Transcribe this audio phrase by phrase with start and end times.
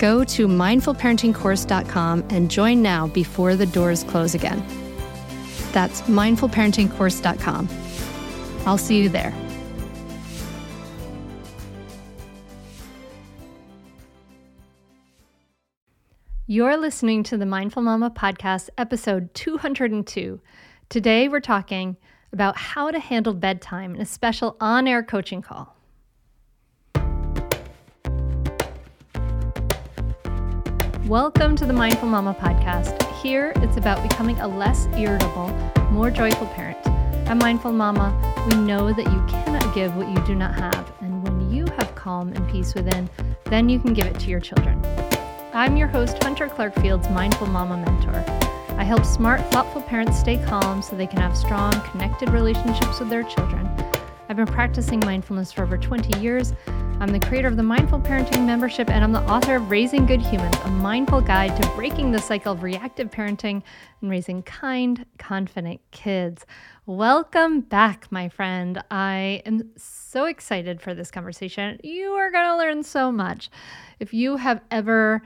[0.00, 4.64] Go to mindfulparentingcourse.com and join now before the doors close again.
[5.72, 7.68] That's mindfulparentingcourse.com.
[8.64, 9.34] I'll see you there.
[16.46, 20.40] You're listening to the Mindful Mama podcast, episode 202.
[20.88, 21.98] Today, we're talking
[22.32, 25.76] about how to handle bedtime in a special on air coaching call.
[31.10, 33.02] Welcome to the Mindful Mama podcast.
[33.20, 35.48] Here, it's about becoming a less irritable,
[35.90, 36.78] more joyful parent.
[37.26, 38.14] At Mindful Mama,
[38.48, 41.92] we know that you cannot give what you do not have, and when you have
[41.96, 43.10] calm and peace within,
[43.46, 44.80] then you can give it to your children.
[45.52, 48.24] I'm your host, Hunter Clark Fields, Mindful Mama mentor.
[48.78, 53.10] I help smart, thoughtful parents stay calm so they can have strong, connected relationships with
[53.10, 53.68] their children.
[54.28, 56.54] I've been practicing mindfulness for over 20 years
[57.00, 60.20] I'm the creator of the Mindful Parenting membership, and I'm the author of Raising Good
[60.20, 63.62] Humans, a mindful guide to breaking the cycle of reactive parenting
[64.02, 66.44] and raising kind, confident kids.
[66.84, 68.84] Welcome back, my friend.
[68.90, 71.80] I am so excited for this conversation.
[71.82, 73.50] You are going to learn so much.
[73.98, 75.22] If you have ever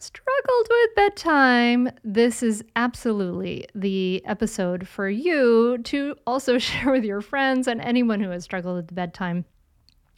[0.00, 7.22] struggled with bedtime, this is absolutely the episode for you to also share with your
[7.22, 9.46] friends and anyone who has struggled with bedtime.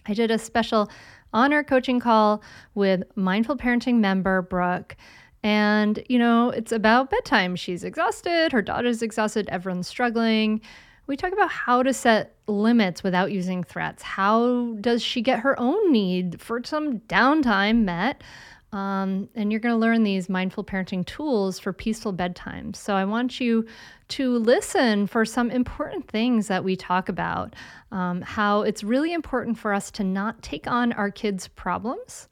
[0.07, 0.91] I did a special
[1.33, 2.43] honor coaching call
[2.75, 4.97] with Mindful Parenting member Brooke.
[5.43, 7.57] And, you know, it's about bedtime.
[7.57, 10.61] She's exhausted, her daughter's exhausted, everyone's struggling.
[11.09, 14.03] We talk about how to set limits without using threats.
[14.03, 18.23] How does she get her own need for some downtime met?
[18.72, 22.72] Um, and you're going to learn these mindful parenting tools for peaceful bedtime.
[22.72, 23.66] So I want you
[24.09, 27.55] to listen for some important things that we talk about.
[27.91, 32.28] Um, how it's really important for us to not take on our kids' problems,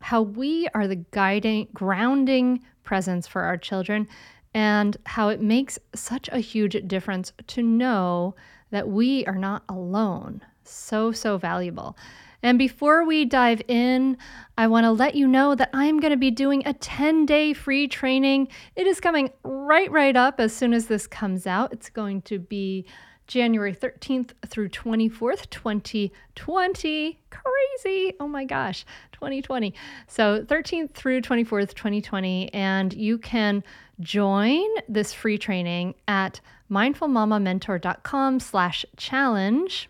[0.00, 4.06] how we are the guiding, grounding presence for our children,
[4.52, 8.34] and how it makes such a huge difference to know
[8.70, 10.42] that we are not alone.
[10.64, 11.96] So, so valuable.
[12.42, 14.18] And before we dive in,
[14.58, 17.52] I want to let you know that I'm going to be doing a 10 day
[17.52, 18.48] free training.
[18.76, 21.72] It is coming right, right up as soon as this comes out.
[21.72, 22.86] It's going to be
[23.26, 27.20] January 13th through 24th, 2020.
[27.30, 28.14] Crazy.
[28.20, 29.72] Oh my gosh, 2020.
[30.06, 32.52] So 13th through 24th, 2020.
[32.52, 33.62] And you can
[34.00, 36.40] join this free training at
[36.70, 39.88] mindfulmamamentor.com slash challenge.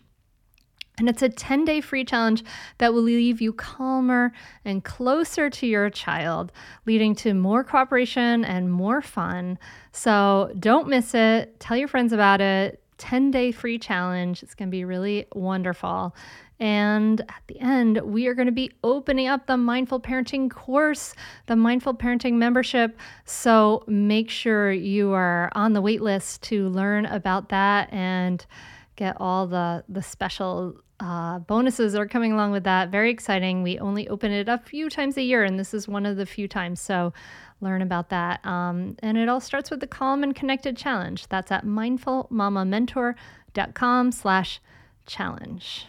[0.99, 2.43] And it's a 10 day free challenge
[2.77, 4.31] that will leave you calmer
[4.63, 6.51] and closer to your child,
[6.85, 9.57] leading to more cooperation and more fun.
[9.91, 11.59] So don't miss it.
[11.59, 12.79] Tell your friends about it.
[12.99, 14.43] 10 day free challenge.
[14.43, 16.15] It's going to be really wonderful.
[16.59, 21.15] And at the end, we are going to be opening up the Mindful Parenting course,
[21.47, 22.97] the Mindful Parenting membership.
[23.25, 28.45] So make sure you are on the wait list to learn about that and
[28.95, 32.89] get all the the special uh, bonuses are coming along with that.
[32.89, 33.63] Very exciting.
[33.63, 36.25] We only open it a few times a year, and this is one of the
[36.25, 36.79] few times.
[36.79, 37.13] So
[37.59, 38.45] learn about that.
[38.45, 41.27] Um, and it all starts with the Calm and Connected Challenge.
[41.27, 44.61] That's at mindfulmamamentor.com slash
[45.05, 45.87] challenge.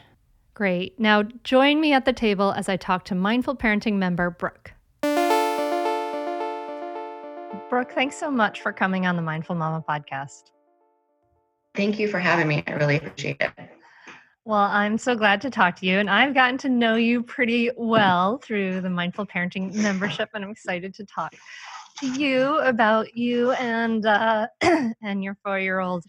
[0.55, 0.99] Great.
[0.99, 4.73] Now join me at the table as I talk to Mindful Parenting member Brooke.
[7.71, 10.54] Brooke, thanks so much for coming on the Mindful Mama podcast.
[11.75, 12.63] Thank you for having me.
[12.67, 13.53] I really appreciate it.
[14.45, 17.71] Well, I'm so glad to talk to you, and I've gotten to know you pretty
[17.77, 21.35] well through the Mindful Parenting membership, and I'm excited to talk
[22.01, 26.05] to you about you and uh, and your four year old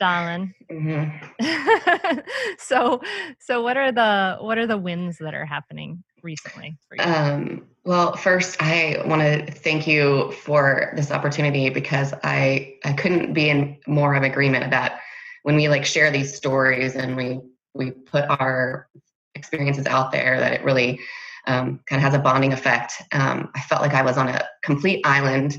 [0.00, 0.54] darling.
[0.70, 2.18] Mm-hmm.
[2.58, 3.02] so,
[3.38, 6.76] so what are the what are the wins that are happening recently?
[6.98, 13.32] Um, well, first, I want to thank you for this opportunity because I I couldn't
[13.32, 15.00] be in more of agreement that
[15.42, 17.40] when we like share these stories and we
[17.74, 18.88] we put our
[19.34, 21.00] experiences out there that it really
[21.46, 23.02] um, kind of has a bonding effect.
[23.12, 25.56] Um, I felt like I was on a complete island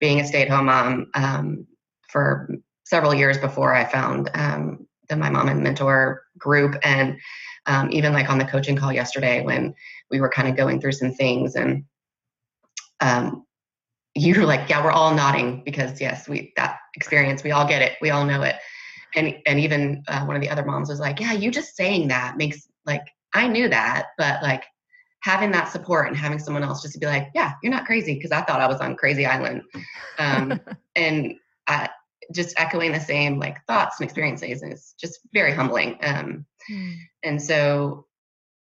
[0.00, 1.66] being a stay-at-home mom um,
[2.08, 2.48] for
[2.84, 7.18] several years before I found um, the Mindful Mama Mentor group, and
[7.66, 9.74] um, even like on the coaching call yesterday when
[10.10, 11.84] we were kind of going through some things and
[13.00, 13.44] um,
[14.14, 17.82] you were like, yeah, we're all nodding because yes, we that experience, we all get
[17.82, 18.56] it, we all know it
[19.14, 22.08] and and even uh, one of the other moms was like, "Yeah, you just saying
[22.08, 24.64] that makes like I knew that, but like
[25.20, 28.14] having that support and having someone else just to be like, yeah, you're not crazy
[28.14, 29.62] because I thought I was on crazy island,
[30.18, 30.60] um,
[30.96, 31.34] and
[31.66, 31.88] I,
[32.32, 35.98] just echoing the same like thoughts and experiences is just very humbling.
[36.02, 36.94] Um, mm.
[37.22, 38.06] And so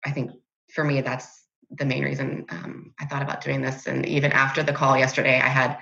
[0.06, 0.32] I think
[0.78, 3.88] for me that's the main reason um, I thought about doing this.
[3.88, 5.78] And even after the call yesterday, I had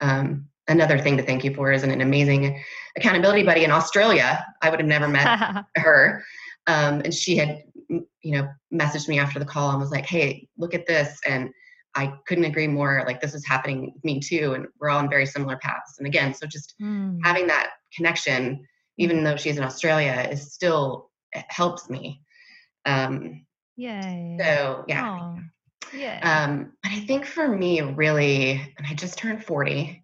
[0.00, 2.60] um, another thing to thank you for is an amazing
[2.96, 4.44] accountability buddy in Australia.
[4.60, 6.24] I would have never met her.
[6.66, 10.48] Um, and she had, you know, messaged me after the call and was like, hey,
[10.58, 11.18] look at this.
[11.24, 11.50] And
[11.94, 13.04] I couldn't agree more.
[13.06, 14.54] Like, this is happening with me too.
[14.54, 15.94] And we're all on very similar paths.
[15.98, 17.20] And again, so just mm.
[17.22, 18.66] having that connection,
[18.98, 21.10] even though she's in Australia, is still
[21.48, 22.20] helps me.
[22.84, 23.44] Um,
[23.76, 24.36] Yay.
[24.40, 25.36] So, yeah.
[25.92, 26.44] Yeah.
[26.44, 30.02] Um, but I think for me, really, and I just turned 40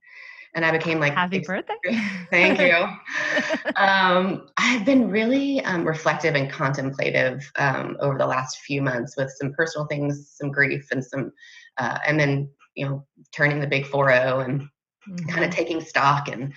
[0.54, 1.74] and I became like happy birthday.
[2.30, 2.74] Thank you.
[3.76, 9.30] um, I've been really um, reflective and contemplative um, over the last few months with
[9.38, 11.32] some personal things, some grief, and some,
[11.78, 15.28] uh, and then you know, turning the big four zero and mm-hmm.
[15.28, 16.52] kind of taking stock and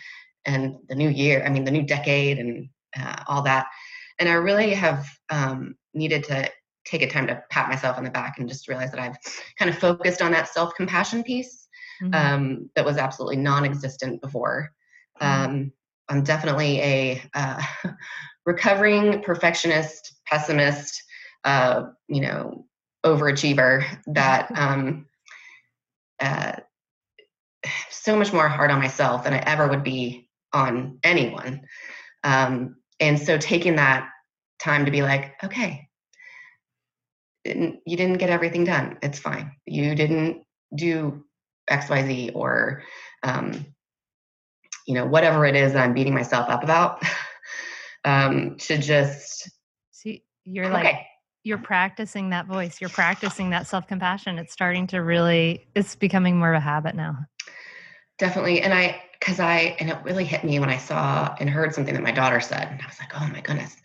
[0.46, 1.44] and the new year.
[1.46, 3.68] I mean, the new decade and uh, all that.
[4.20, 6.50] And I really have um, needed to
[6.86, 9.18] take a time to pat myself on the back and just realize that I've
[9.58, 11.68] kind of focused on that self compassion piece
[12.02, 12.14] mm-hmm.
[12.14, 14.72] um, that was absolutely non-existent before.
[15.22, 15.52] Mm-hmm.
[15.52, 15.72] Um,
[16.10, 17.62] I'm definitely a uh,
[18.46, 21.04] recovering perfectionist, pessimist,
[21.44, 22.66] uh, you know,
[23.06, 25.06] overachiever that um,
[26.20, 26.54] uh,
[27.90, 31.62] so much more hard on myself than I ever would be on anyone.
[32.24, 34.10] Um, and so taking that
[34.60, 35.88] time to be like, okay,
[37.44, 38.98] you didn't get everything done.
[39.02, 39.52] It's fine.
[39.66, 40.44] You didn't
[40.76, 41.24] do
[41.70, 42.84] xyz or
[43.24, 43.66] um,
[44.88, 47.04] you know whatever it is that i'm beating myself up about
[48.06, 49.50] um, to just
[49.92, 50.74] see you're okay.
[50.74, 50.96] like
[51.44, 56.54] you're practicing that voice you're practicing that self-compassion it's starting to really it's becoming more
[56.54, 57.16] of a habit now
[58.18, 61.74] definitely and i because i and it really hit me when i saw and heard
[61.74, 63.78] something that my daughter said and i was like oh my goodness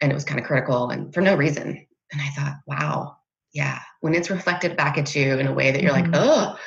[0.00, 3.18] and it was kind of critical and for no reason and i thought wow
[3.52, 3.80] yeah.
[4.00, 6.12] When it's reflected back at you in a way that you're mm-hmm.
[6.12, 6.58] like oh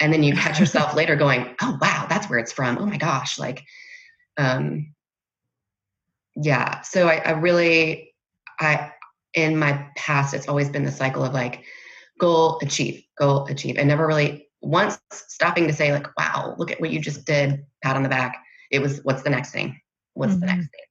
[0.00, 2.78] and then you catch yourself later going oh wow that's where it's from.
[2.78, 3.64] Oh my gosh like
[4.36, 4.94] um
[6.36, 6.82] yeah.
[6.82, 8.14] So I, I really
[8.60, 8.92] i
[9.34, 11.64] in my past it's always been the cycle of like
[12.20, 13.76] goal achieve goal achieve.
[13.76, 17.64] And never really once stopping to say like wow look at what you just did
[17.82, 18.36] pat on the back
[18.70, 19.80] it was what's the next thing?
[20.14, 20.40] What's mm-hmm.
[20.40, 20.84] the next thing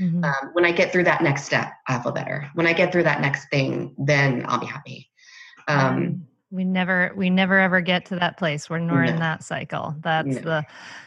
[0.00, 0.24] mm-hmm.
[0.24, 3.02] um, when i get through that next step i feel better when i get through
[3.02, 5.10] that next thing then i'll be happy
[5.66, 9.12] um, we never we never ever get to that place where we're no.
[9.12, 10.40] in that cycle that's no.
[10.40, 10.66] the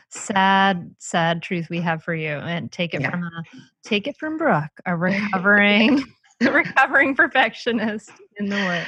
[0.10, 3.12] sad sad truth we have for you and take it yeah.
[3.12, 3.44] from a
[3.84, 6.04] take it from brooke a recovering
[6.42, 8.84] recovering perfectionist in the way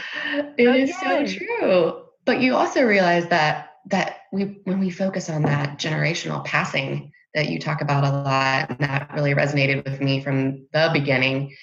[0.58, 0.84] It okay.
[0.84, 5.80] is so true but you also realize that that we when we focus on that
[5.80, 10.68] generational passing that you talk about a lot and that really resonated with me from
[10.74, 11.56] the beginning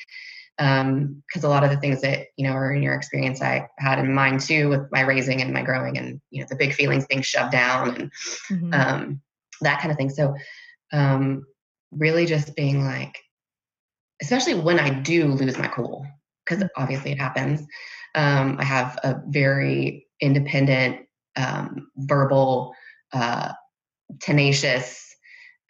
[0.58, 3.68] because um, a lot of the things that you know are in your experience i
[3.78, 6.72] had in mind too with my raising and my growing and you know the big
[6.72, 8.10] feelings being shoved down and
[8.50, 8.72] mm-hmm.
[8.72, 9.20] um,
[9.60, 10.34] that kind of thing so
[10.92, 11.44] um,
[11.92, 13.18] really just being like
[14.22, 16.06] especially when I do lose my cool,
[16.44, 17.60] because obviously it happens.
[18.14, 21.06] Um, I have a very independent,
[21.36, 22.74] um, verbal,
[23.12, 23.52] uh,
[24.20, 25.05] tenacious,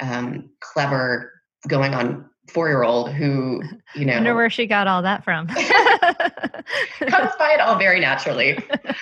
[0.00, 1.32] um, clever,
[1.68, 3.62] going on four year old who,
[3.94, 4.12] you know.
[4.12, 5.46] I wonder where she got all that from.
[7.08, 8.58] comes by it all very naturally.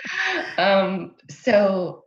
[0.58, 2.04] um, so,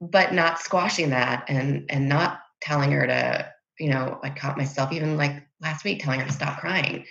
[0.00, 4.92] but not squashing that and and not telling her to, you know, I caught myself
[4.92, 7.04] even like last week telling her to stop crying.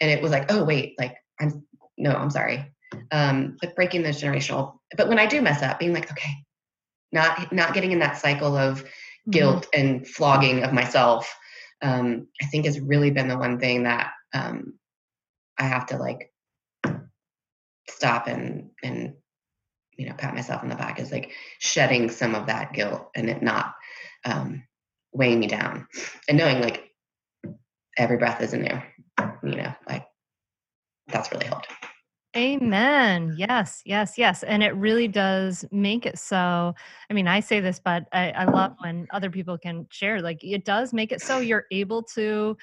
[0.00, 1.64] And it was like, oh wait, like I'm
[1.96, 2.72] no, I'm sorry.
[3.10, 4.78] Um, but breaking those generational.
[4.96, 6.32] But when I do mess up, being like, okay,
[7.12, 8.84] not not getting in that cycle of.
[9.30, 9.80] Guilt mm-hmm.
[9.80, 11.32] and flogging of myself,
[11.82, 14.74] um, I think has really been the one thing that um,
[15.58, 16.32] I have to like
[17.88, 19.14] stop and and
[19.96, 23.28] you know pat myself on the back is like shedding some of that guilt and
[23.28, 23.74] it not
[24.24, 24.62] um,
[25.12, 25.86] weighing me down
[26.28, 26.90] and knowing like
[27.96, 28.80] every breath is new
[29.42, 30.06] you know like
[31.08, 31.66] that's really helped
[32.36, 33.34] Amen.
[33.38, 34.42] Yes, yes, yes.
[34.42, 36.74] And it really does make it so.
[37.10, 40.20] I mean, I say this, but I, I love when other people can share.
[40.20, 42.56] Like, it does make it so you're able to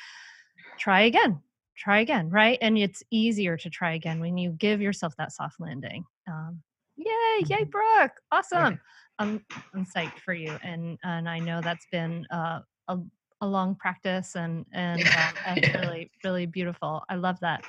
[0.78, 1.42] try again,
[1.76, 2.60] try again, right?
[2.62, 6.06] And it's easier to try again when you give yourself that soft landing.
[6.28, 6.62] Um,
[6.96, 7.06] yay,
[7.48, 7.70] yay, mm-hmm.
[7.70, 8.22] Brooke.
[8.32, 8.80] Awesome.
[9.18, 9.44] I'm,
[9.74, 10.58] I'm psyched for you.
[10.62, 13.00] And, and I know that's been uh, a,
[13.42, 17.04] a long practice and, and, uh, and really, really beautiful.
[17.10, 17.64] I love that.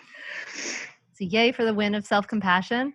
[1.17, 2.93] So yay for the win of self-compassion.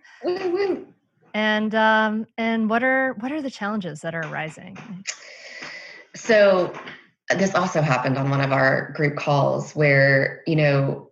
[1.34, 4.78] And um, and what are what are the challenges that are arising?
[6.14, 6.72] So
[7.30, 11.10] this also happened on one of our group calls where you know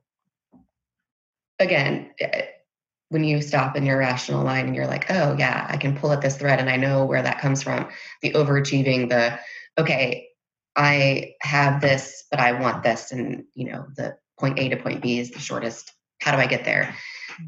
[1.59, 2.43] again eh,
[3.09, 6.13] when you stop in your rational mind and you're like oh yeah i can pull
[6.13, 7.89] at this thread and i know where that comes from
[8.23, 9.39] the overachieving the
[9.79, 10.29] okay
[10.77, 15.01] i have this but i want this and you know the point a to point
[15.01, 16.95] b is the shortest how do I get there?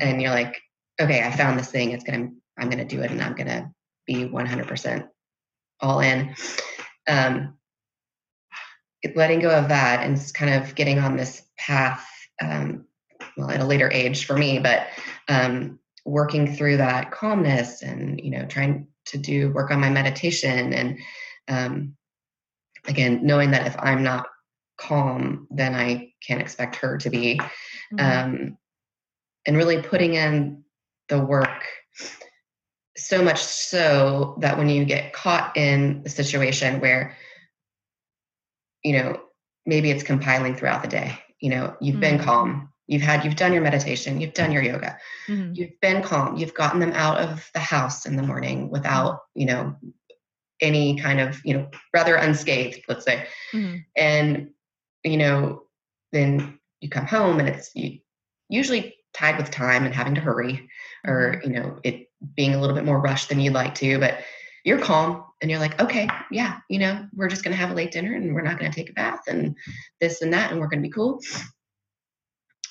[0.01, 0.61] And you're like,
[1.01, 1.91] okay, I found this thing.
[1.91, 3.73] It's gonna, I'm gonna do it, and I'm gonna
[4.07, 5.09] be 100%
[5.81, 6.35] all in.
[7.09, 7.59] Um,
[9.17, 12.07] letting go of that and just kind of getting on this path.
[12.41, 12.87] Um,
[13.37, 14.87] well, at a later age for me, but
[15.29, 20.73] um, working through that calmness and you know trying to do work on my meditation
[20.73, 20.99] and
[21.49, 21.97] um,
[22.87, 24.27] again knowing that if i'm not
[24.77, 27.39] calm then i can't expect her to be
[27.93, 27.99] mm-hmm.
[28.01, 28.59] um,
[29.47, 30.63] and really putting in
[31.09, 31.65] the work
[32.97, 37.17] so much so that when you get caught in a situation where
[38.83, 39.21] you know
[39.67, 42.01] maybe it's compiling throughout the day you know you've mm-hmm.
[42.01, 45.53] been calm you've had you've done your meditation you've done your yoga mm-hmm.
[45.55, 49.47] you've been calm you've gotten them out of the house in the morning without you
[49.47, 49.75] know
[50.61, 53.77] any kind of you know rather unscathed let's say mm-hmm.
[53.97, 54.51] and
[55.03, 55.63] you know
[56.13, 57.99] then you come home and it's you
[58.49, 60.69] usually tied with time and having to hurry
[61.07, 61.51] or mm-hmm.
[61.51, 64.19] you know it being a little bit more rushed than you'd like to but
[64.65, 67.75] you're calm and you're like okay yeah you know we're just going to have a
[67.75, 69.57] late dinner and we're not going to take a bath and
[70.01, 71.21] this and that and we're going to be cool.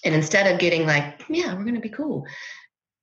[0.03, 2.25] And instead of getting like yeah we're going to be cool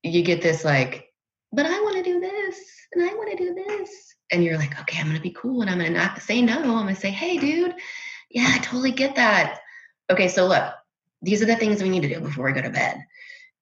[0.02, 1.08] you get this like
[1.52, 2.58] but i want to do this
[2.92, 3.90] and i want to do this
[4.32, 6.42] and you're like okay i'm going to be cool and i'm going to not say
[6.42, 6.58] no.
[6.58, 7.74] I'm going to say hey dude
[8.30, 9.60] yeah i totally get that
[10.10, 10.74] okay so look
[11.22, 13.02] these are the things we need to do before we go to bed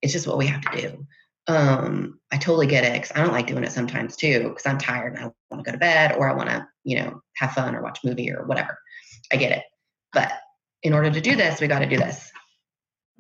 [0.02, 1.06] it's just what we have to do.
[1.48, 4.78] Um, I totally get it because I don't like doing it sometimes too because I'm
[4.78, 7.52] tired and I want to go to bed or I want to, you know, have
[7.52, 8.78] fun or watch a movie or whatever.
[9.32, 9.64] I get it.
[10.12, 10.32] But
[10.82, 12.30] in order to do this, we got to do this.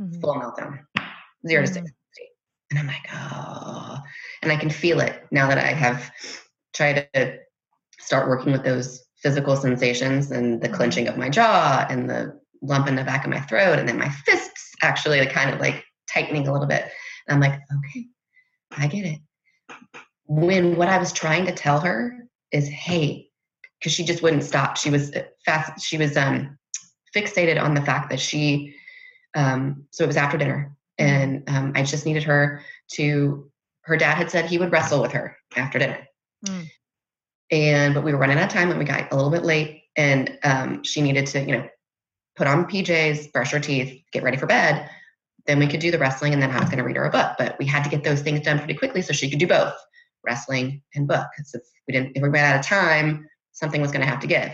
[0.00, 0.20] Mm-hmm.
[0.20, 0.80] Full meltdown,
[1.46, 1.64] 0 mm-hmm.
[1.64, 1.92] to 60.
[2.70, 3.98] And I'm like, oh,
[4.42, 6.10] and I can feel it now that I have
[6.74, 7.38] tried to
[7.98, 10.76] start working with those physical sensations and the mm-hmm.
[10.76, 13.98] clenching of my jaw and the lump in the back of my throat and then
[13.98, 16.90] my fists actually like kind of like tightening a little bit.
[17.26, 18.06] And I'm like, okay,
[18.72, 19.20] I get it.
[20.26, 23.26] When what I was trying to tell her is, hey,
[23.78, 24.76] because she just wouldn't stop.
[24.76, 25.12] She was
[25.44, 25.84] fast.
[25.84, 26.58] She was um,
[27.14, 28.74] fixated on the fact that she.
[29.34, 33.50] Um, so it was after dinner, and um, I just needed her to.
[33.82, 36.08] Her dad had said he would wrestle with her after dinner,
[36.44, 36.66] mm.
[37.50, 39.82] and but we were running out of time, and we got a little bit late,
[39.96, 41.68] and um, she needed to, you know,
[42.36, 44.88] put on PJs, brush her teeth, get ready for bed
[45.46, 47.10] then we could do the wrestling and then I was going to read her a
[47.10, 47.32] book.
[47.38, 49.74] But we had to get those things done pretty quickly so she could do both
[50.24, 51.26] wrestling and book.
[51.36, 54.20] Because if we didn't, if we ran out of time, something was going to have
[54.20, 54.52] to give.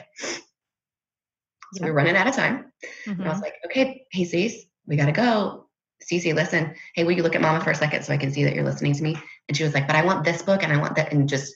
[1.75, 2.71] So we were running out of time.
[3.07, 3.12] Mm-hmm.
[3.12, 3.43] And I was mm-hmm.
[3.43, 5.69] like, okay, hey, Cece, we got to go.
[6.11, 6.75] Cece, listen.
[6.95, 8.65] Hey, will you look at mama for a second so I can see that you're
[8.65, 9.17] listening to me?
[9.49, 11.55] And she was like, but I want this book and I want that, and just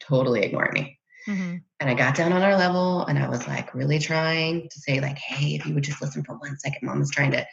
[0.00, 0.98] totally ignored me.
[1.28, 1.56] Mm-hmm.
[1.80, 5.00] And I got down on our level and I was like really trying to say,
[5.00, 7.46] like, hey, if you would just listen for one second, mom is trying to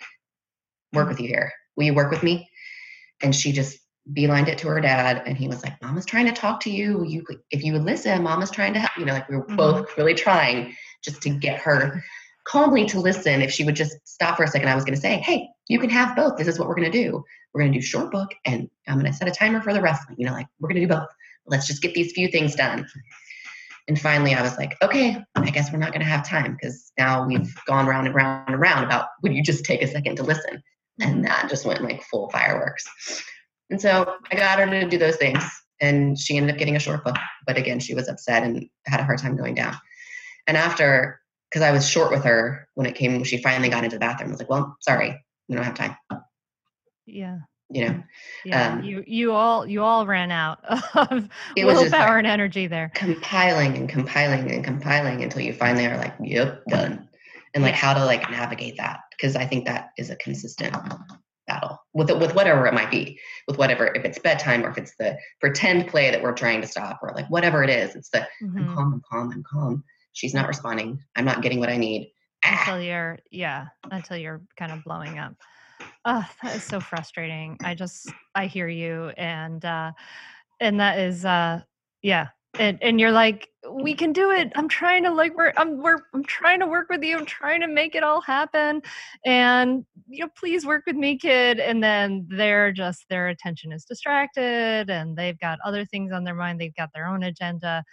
[0.94, 1.52] work with you here.
[1.76, 2.50] Will you work with me?
[3.22, 3.80] And she just
[4.14, 7.04] beelined it to her dad and he was like mama's trying to talk to you
[7.06, 9.56] you if you would listen mama's trying to help you know like we were mm-hmm.
[9.56, 12.04] both really trying just to get her
[12.46, 15.00] calmly to listen if she would just stop for a second i was going to
[15.00, 17.24] say hey you can have both this is what we're going to do
[17.54, 19.82] we're going to do short book and i'm going to set a timer for the
[19.82, 21.08] wrestling you know like we're going to do both
[21.46, 22.88] let's just get these few things done
[23.88, 26.92] and finally i was like okay i guess we're not going to have time because
[26.98, 30.16] now we've gone round and round and round about would you just take a second
[30.16, 30.62] to listen
[31.00, 32.86] and that just went like full fireworks
[33.72, 35.44] and so I got her to do those things.
[35.80, 37.16] And she ended up getting a short book.
[37.48, 39.76] But again, she was upset and had a hard time going down.
[40.46, 41.20] And after,
[41.50, 44.30] because I was short with her when it came, she finally got into the bathroom.
[44.30, 45.20] I was like, well, sorry,
[45.50, 45.96] we don't have time.
[47.08, 47.40] Yeah.
[47.74, 48.04] You know,
[48.44, 50.60] yeah, um, you you all you all ran out
[50.96, 52.92] of it willpower and energy there.
[52.94, 57.08] Compiling and compiling and compiling until you finally are like, yep, done.
[57.54, 60.76] And like how to like navigate that because I think that is a consistent
[61.48, 64.78] battle with it, with whatever it might be, with whatever if it's bedtime or if
[64.78, 67.96] it's the pretend play that we're trying to stop or like whatever it is.
[67.96, 68.58] It's the mm-hmm.
[68.58, 69.84] I'm calm, I'm calm, I'm calm.
[70.14, 71.04] She's not responding.
[71.16, 72.12] I'm not getting what I need.
[72.44, 72.80] Until ah.
[72.80, 75.36] you're yeah, until you're kind of blowing up.
[76.06, 77.58] Oh, that is so frustrating.
[77.64, 79.92] I just I hear you and uh
[80.60, 81.62] and that is uh
[82.02, 82.30] yeah,
[82.60, 86.00] and and you're like we can do it i'm trying to like work i'm we're,
[86.14, 88.82] i'm trying to work with you i'm trying to make it all happen
[89.26, 93.86] and you know please work with me kid and then they're just their attention is
[93.86, 97.84] distracted and they've got other things on their mind they've got their own agenda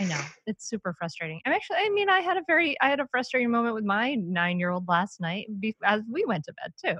[0.00, 3.00] i know it's super frustrating i'm actually i mean i had a very i had
[3.00, 5.46] a frustrating moment with my nine year old last night
[5.84, 6.98] as we went to bed too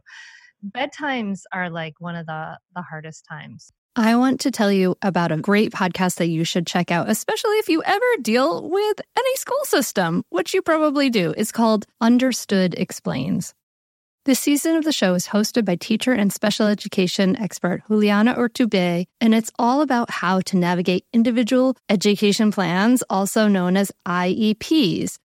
[0.65, 5.31] bedtimes are like one of the the hardest times I want to tell you about
[5.31, 9.37] a great podcast that you should check out, especially if you ever deal with any
[9.37, 11.33] school system, which you probably do.
[11.37, 13.55] It's called Understood Explains.
[14.25, 19.05] This season of the show is hosted by teacher and special education expert Juliana Urtubey,
[19.21, 25.19] and it's all about how to navigate individual education plans, also known as IEPs.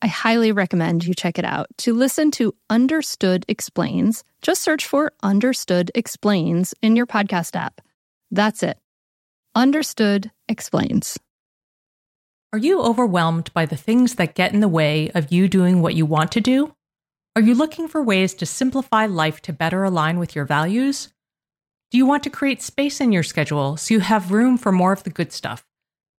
[0.00, 1.66] I highly recommend you check it out.
[1.78, 7.80] To listen to Understood Explains, just search for Understood Explains in your podcast app.
[8.30, 8.78] That's it.
[9.56, 11.18] Understood Explains.
[12.52, 15.94] Are you overwhelmed by the things that get in the way of you doing what
[15.94, 16.74] you want to do?
[17.34, 21.12] Are you looking for ways to simplify life to better align with your values?
[21.90, 24.92] Do you want to create space in your schedule so you have room for more
[24.92, 25.64] of the good stuff?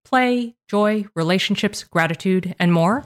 [0.04, 3.06] Play, joy, relationships, gratitude, and more?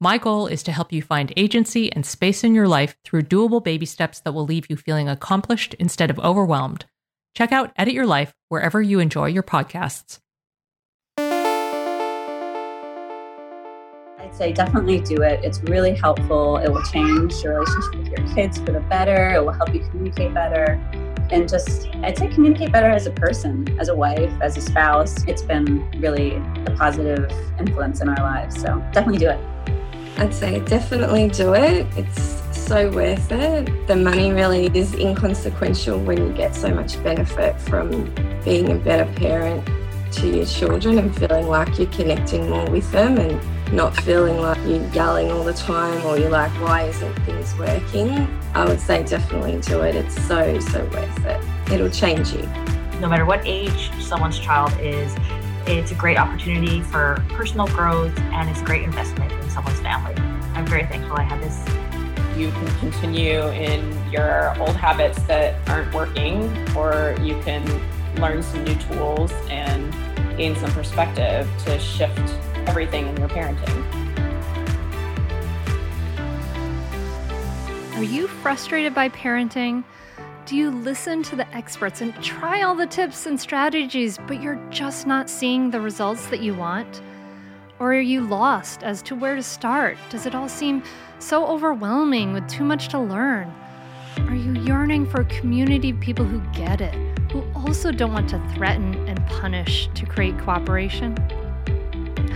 [0.00, 3.64] My goal is to help you find agency and space in your life through doable
[3.64, 6.84] baby steps that will leave you feeling accomplished instead of overwhelmed.
[7.34, 10.20] Check out Edit Your Life wherever you enjoy your podcasts.
[14.20, 15.44] I'd say definitely do it.
[15.44, 16.58] It's really helpful.
[16.58, 19.34] It will change your relationship with your kids for the better.
[19.34, 20.74] It will help you communicate better.
[21.32, 25.24] And just, I'd say communicate better as a person, as a wife, as a spouse.
[25.24, 28.60] It's been really a positive influence in our lives.
[28.60, 29.40] So definitely do it.
[30.18, 31.86] I'd say definitely do it.
[31.96, 33.86] It's so worth it.
[33.86, 38.12] The money really is inconsequential when you get so much benefit from
[38.44, 39.64] being a better parent
[40.14, 44.58] to your children and feeling like you're connecting more with them and not feeling like
[44.66, 48.10] you're yelling all the time or you're like, why isn't things working?
[48.54, 49.94] I would say definitely do it.
[49.94, 51.72] It's so, so worth it.
[51.72, 52.42] It'll change you.
[52.98, 55.14] No matter what age someone's child is,
[55.66, 60.14] it's a great opportunity for personal growth and it's a great investment in someone's family.
[60.54, 61.58] I'm very thankful I had this.
[62.38, 67.64] You can continue in your old habits that aren't working, or you can
[68.20, 69.92] learn some new tools and
[70.36, 72.18] gain some perspective to shift
[72.66, 73.84] everything in your parenting.
[77.96, 79.82] Are you frustrated by parenting?
[80.48, 84.58] Do you listen to the experts and try all the tips and strategies, but you're
[84.70, 87.02] just not seeing the results that you want?
[87.78, 89.98] Or are you lost as to where to start?
[90.08, 90.82] Does it all seem
[91.18, 93.54] so overwhelming with too much to learn?
[94.20, 96.94] Are you yearning for a community of people who get it,
[97.30, 101.14] who also don't want to threaten and punish to create cooperation?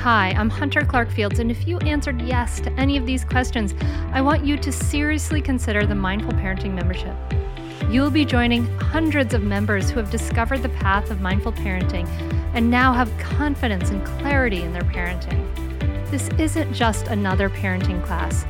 [0.01, 3.72] Hi, I'm Hunter Clark Fields, and if you answered yes to any of these questions,
[4.12, 7.16] I want you to seriously consider the Mindful Parenting membership.
[7.90, 12.09] You'll be joining hundreds of members who have discovered the path of mindful parenting
[12.55, 15.47] and now have confidence and clarity in their parenting.
[16.11, 18.47] This isn't just another parenting class.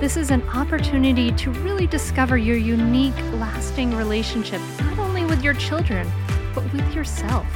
[0.00, 5.54] This is an opportunity to really discover your unique, lasting relationship, not only with your
[5.54, 6.10] children,
[6.54, 7.46] but with yourself.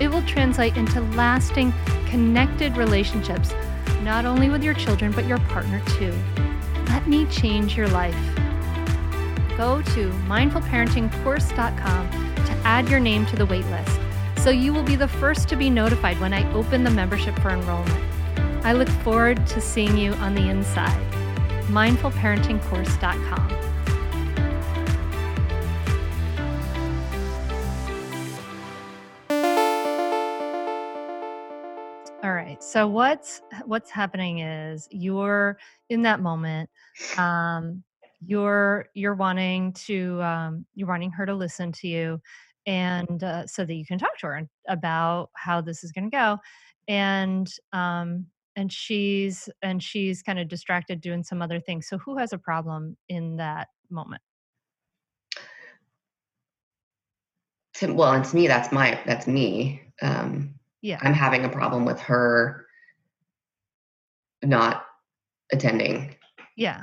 [0.00, 1.74] It will translate into lasting,
[2.06, 3.52] connected relationships,
[4.02, 6.14] not only with your children, but your partner too.
[6.86, 8.16] Let me change your life.
[9.58, 13.98] Go to mindfulparentingcourse.com to add your name to the waitlist
[14.38, 17.50] so you will be the first to be notified when I open the membership for
[17.50, 18.04] enrollment.
[18.64, 21.04] I look forward to seeing you on the inside.
[21.66, 23.54] mindfulparentingcourse.com.
[32.22, 32.62] All right.
[32.62, 36.70] So what's what's happening is you're in that moment.
[37.16, 37.82] Um,
[38.24, 42.20] you're you're wanting to um, you're wanting her to listen to you,
[42.66, 46.16] and uh, so that you can talk to her about how this is going to
[46.16, 46.38] go,
[46.88, 48.26] and um,
[48.56, 51.88] and she's and she's kind of distracted doing some other things.
[51.88, 54.22] So who has a problem in that moment?
[57.74, 59.82] To, well, and to me, that's my that's me.
[60.02, 60.98] Um, Yeah.
[61.02, 62.66] I'm having a problem with her
[64.42, 64.84] not
[65.52, 66.16] attending.
[66.56, 66.80] Yeah.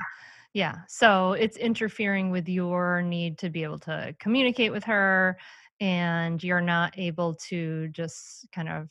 [0.56, 0.76] Yeah.
[0.88, 5.36] So it's interfering with your need to be able to communicate with her
[5.80, 8.90] and you're not able to just kind of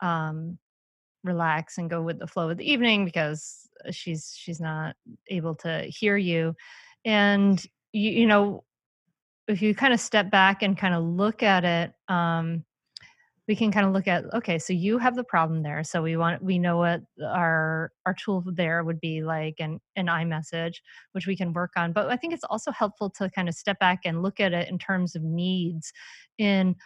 [0.00, 0.56] um
[1.24, 4.94] relax and go with the flow of the evening because uh, she's she's not
[5.26, 6.54] able to hear you.
[7.04, 7.60] And
[7.92, 8.62] you, you know,
[9.48, 12.64] if you kind of step back and kind of look at it, um,
[13.46, 16.16] we can kind of look at okay so you have the problem there so we
[16.16, 20.82] want we know what our our tool there would be like an an I message
[21.12, 23.78] which we can work on but I think it's also helpful to kind of step
[23.78, 25.92] back and look at it in terms of needs
[26.38, 26.76] in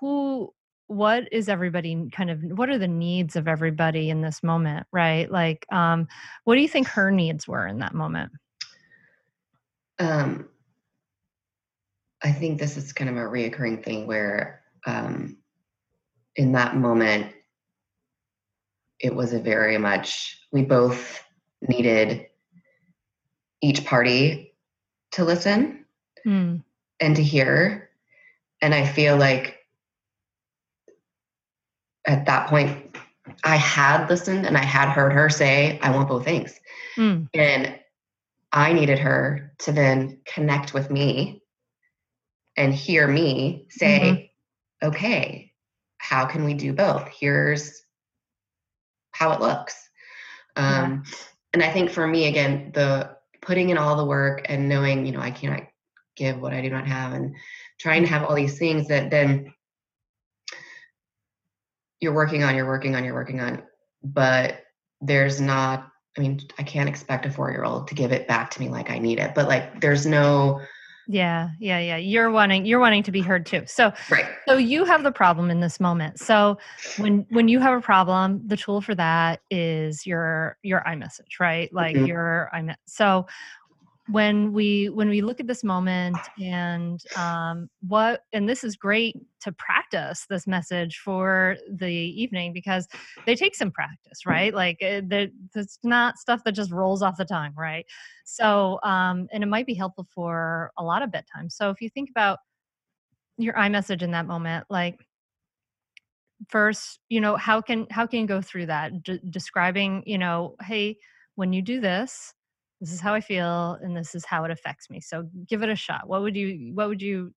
[0.00, 0.52] who
[0.86, 5.30] what is everybody kind of what are the needs of everybody in this moment right?
[5.30, 6.06] Like um
[6.44, 8.32] what do you think her needs were in that moment?
[9.98, 10.48] Um,
[12.24, 15.38] I think this is kind of a reoccurring thing where, um,
[16.36, 17.32] in that moment,
[19.00, 21.22] it was a very much we both
[21.60, 22.26] needed
[23.60, 24.54] each party
[25.12, 25.84] to listen
[26.24, 26.56] Hmm.
[27.00, 27.90] and to hear,
[28.60, 29.58] and I feel like
[32.06, 32.96] at that point
[33.44, 36.58] I had listened and I had heard her say, "I want both things,"
[36.94, 37.24] Hmm.
[37.34, 37.78] and
[38.52, 41.42] I needed her to then connect with me
[42.56, 44.32] and hear me say,
[44.82, 45.51] okay,
[46.02, 47.08] how can we do both?
[47.08, 47.80] Here's
[49.12, 49.88] how it looks.
[50.56, 50.82] Yeah.
[50.82, 51.04] Um,
[51.52, 55.12] and I think for me, again, the putting in all the work and knowing, you
[55.12, 55.62] know, I cannot
[56.16, 57.36] give what I do not have and
[57.78, 59.54] trying to have all these things that then
[62.00, 63.62] you're working on, you're working on, you're working on,
[64.02, 64.60] but
[65.00, 65.88] there's not,
[66.18, 68.68] I mean, I can't expect a four year old to give it back to me
[68.68, 70.60] like I need it, but like there's no,
[71.08, 74.26] yeah yeah yeah you're wanting you're wanting to be heard too so right.
[74.46, 76.56] so you have the problem in this moment so
[76.98, 81.38] when when you have a problem the tool for that is your your I message
[81.40, 82.06] right like Mhm.
[82.06, 83.26] your I message so
[84.12, 89.16] when we when we look at this moment and um what and this is great
[89.40, 92.86] to practice this message for the evening because
[93.24, 94.52] they take some practice right?
[94.54, 97.86] Like it's not stuff that just rolls off the tongue right?
[98.24, 101.48] So um and it might be helpful for a lot of bedtime.
[101.48, 102.38] So if you think about
[103.38, 105.00] your I message in that moment like
[106.48, 109.02] first you know how can how can you go through that?
[109.02, 110.98] D- describing you know hey
[111.34, 112.34] when you do this
[112.82, 115.70] this is how i feel and this is how it affects me so give it
[115.70, 117.32] a shot what would you what would you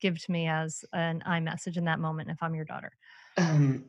[0.00, 2.92] give to me as an I message in that moment if i'm your daughter
[3.38, 3.86] Um,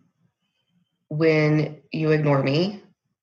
[1.10, 2.82] when you ignore me,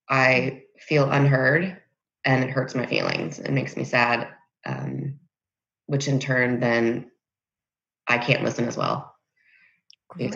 [0.09, 1.79] I feel unheard
[2.25, 3.39] and it hurts my feelings.
[3.39, 4.29] It makes me sad,
[4.67, 5.19] um,
[5.87, 7.11] which in turn then
[8.09, 9.15] I can't listen as well
[10.09, 10.33] Great.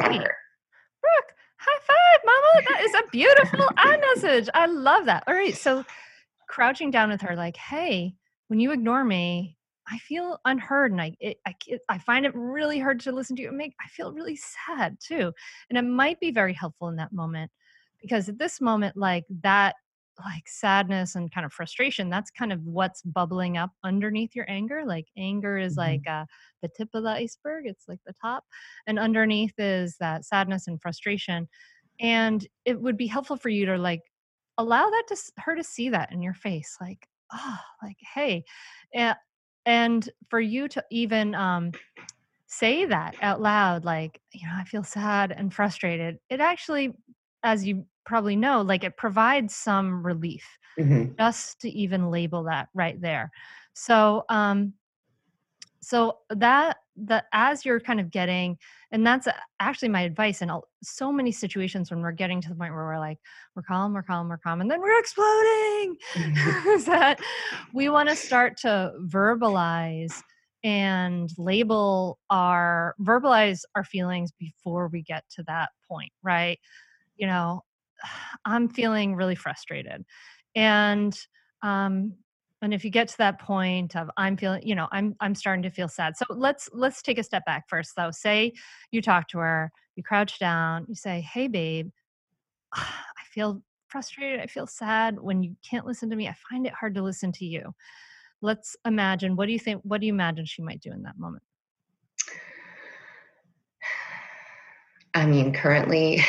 [1.03, 2.63] Brooke, high five, mama.
[2.71, 4.49] That is a beautiful I message.
[4.55, 5.25] I love that.
[5.27, 5.57] All right.
[5.57, 5.85] So
[6.47, 8.15] crouching down with her like hey
[8.49, 12.35] when you ignore me i feel unheard and i it, I, it, I find it
[12.35, 15.33] really hard to listen to you and make i feel really sad too
[15.71, 17.51] and it might be very helpful in that moment
[18.01, 19.77] because at this moment like that
[20.25, 24.83] like sadness and kind of frustration that's kind of what's bubbling up underneath your anger
[24.87, 25.77] like anger is Mhm.
[25.77, 26.25] like uh,
[26.63, 28.45] the tip of the iceberg it's like the top
[28.87, 31.47] and underneath is that sadness and frustration
[32.01, 34.03] and it would be helpful for you to like
[34.59, 38.45] allow that to her to see that in your face like oh like hey
[38.95, 39.17] and,
[39.65, 41.73] and for you to even um
[42.47, 46.93] say that out loud like you know i feel sad and frustrated it actually
[47.43, 50.47] as you probably know like it provides some relief
[50.79, 51.17] Mhm.
[51.19, 53.31] just to even label that right there
[53.75, 54.75] so um
[55.87, 58.59] so that that as you're kind of getting
[58.91, 59.29] and that's
[59.61, 60.51] actually my advice in
[60.83, 63.19] so many situations when we're getting to the point where we're like
[63.55, 65.97] we're calm we're calm we're calm and then we're exploding.
[66.75, 67.21] Is that
[67.73, 70.21] we want to start to verbalize
[70.65, 76.59] and label our verbalize our feelings before we get to that point right?
[77.17, 77.63] You know
[78.45, 80.05] i'm feeling really frustrated.
[80.57, 81.17] And
[81.63, 82.15] um
[82.67, 85.63] and if you get to that point of i'm feeling you know i'm i'm starting
[85.63, 88.53] to feel sad so let's let's take a step back first though say
[88.91, 91.89] you talk to her you crouch down you say hey babe
[92.75, 96.73] i feel frustrated i feel sad when you can't listen to me i find it
[96.73, 97.73] hard to listen to you
[98.43, 101.17] let's imagine what do you think what do you imagine she might do in that
[101.17, 101.45] moment
[105.15, 106.21] I mean, currently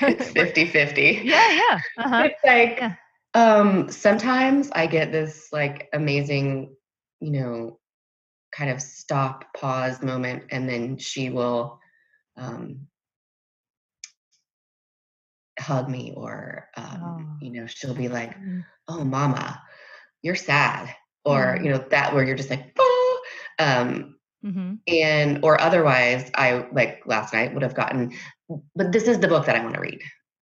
[0.00, 1.22] it's 50 50.
[1.24, 2.22] yeah yeah uh-huh.
[2.26, 2.94] It's like, Yeah.
[3.34, 6.74] Um, sometimes I get this like amazing,
[7.20, 7.78] you know,
[8.52, 11.78] kind of stop, pause moment, and then she will
[12.36, 12.86] um,
[15.60, 17.44] hug me, or, um, Oh.
[17.44, 18.34] you know, she'll be like,
[18.88, 19.60] oh, mama,
[20.22, 20.94] you're sad.
[21.24, 23.20] Or, you know, that where you're just like, oh,
[23.58, 24.74] um, mm-hmm.
[24.86, 28.12] and or otherwise i like last night would have gotten
[28.76, 30.00] but this is the book that i want to read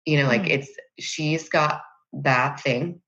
[0.06, 0.50] you know like Mm.
[0.50, 1.82] it's she's got
[2.12, 3.00] that thing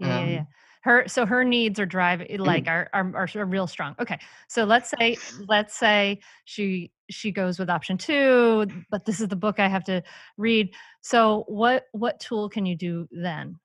[0.00, 0.38] Yeah, yeah, yeah.
[0.40, 0.46] Um,
[0.82, 2.42] Her so her needs are drive Mm-hmm.
[2.42, 3.94] like are, are are real strong.
[4.00, 4.18] Okay,
[4.48, 5.16] so let's say
[5.48, 9.84] let's say she she goes with option two, but this is the book I have
[9.84, 10.02] to
[10.36, 10.74] read.
[11.02, 13.58] So what what tool can you do then?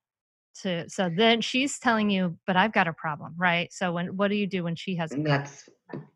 [0.62, 3.72] To so then she's telling you, but I've got a problem, right?
[3.74, 5.12] So when what do you do when she has?
[5.24, 5.70] that's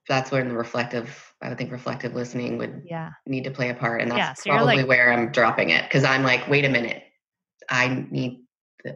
[0.07, 3.73] that's when the reflective i would think reflective listening would Yeah, need to play a
[3.73, 6.63] part and that's Yeah, so probably like- where i'm dropping it because i'm like wait
[6.65, 7.03] a minute
[7.69, 8.42] i need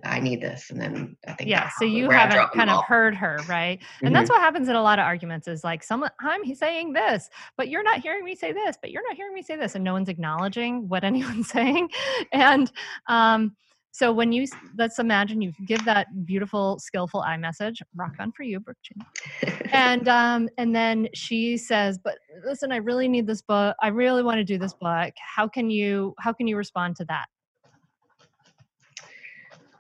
[0.04, 1.70] i need this and then i think yeah.
[1.80, 3.80] So you haven't kind of heard her, right?
[4.02, 7.30] And that's what happens in a lot of arguments is like someone I'm saying this,
[7.56, 9.84] but you're not hearing me say this, but you're not hearing me say this, and
[9.84, 11.90] no one's acknowledging what anyone's saying.
[12.32, 12.72] And
[13.08, 13.56] um,
[13.92, 14.46] so when you
[14.78, 18.78] let's imagine you give that beautiful, skillful I message, rock on for you, Brooke.
[19.72, 23.76] And um, and then she says, But listen, I really need this book.
[23.82, 25.14] I really want to do this book.
[25.18, 27.26] How can you how can you respond to that?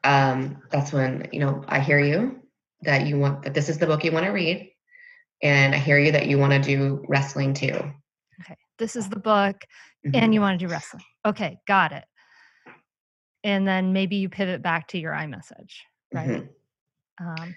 [0.07, 2.41] Um, that's when you know I hear you
[2.83, 4.71] that you want that this is the book you want to read,
[5.43, 7.75] and I hear you that you want to do wrestling too.
[8.41, 9.65] Okay, this is the book.
[10.05, 10.21] Mhm.
[10.23, 11.03] and you want to do wrestling.
[11.25, 12.05] Okay, got it.
[13.43, 16.29] And then maybe you pivot back to your I message, right?
[16.29, 16.49] Mhm.
[17.19, 17.55] Um,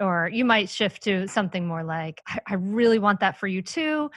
[0.00, 3.62] or you might shift to something more like, I, I really want that for you
[3.62, 4.10] too.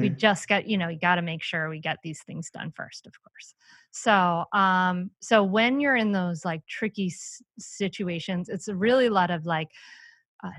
[0.00, 0.18] We Mhm.
[0.18, 3.06] just got, you know, you got to make sure we get these things done first,
[3.06, 3.54] of course.
[3.90, 9.30] So, um, so when you're in those like tricky s- situations, it's really a lot
[9.30, 9.70] of like
[10.44, 10.50] uh,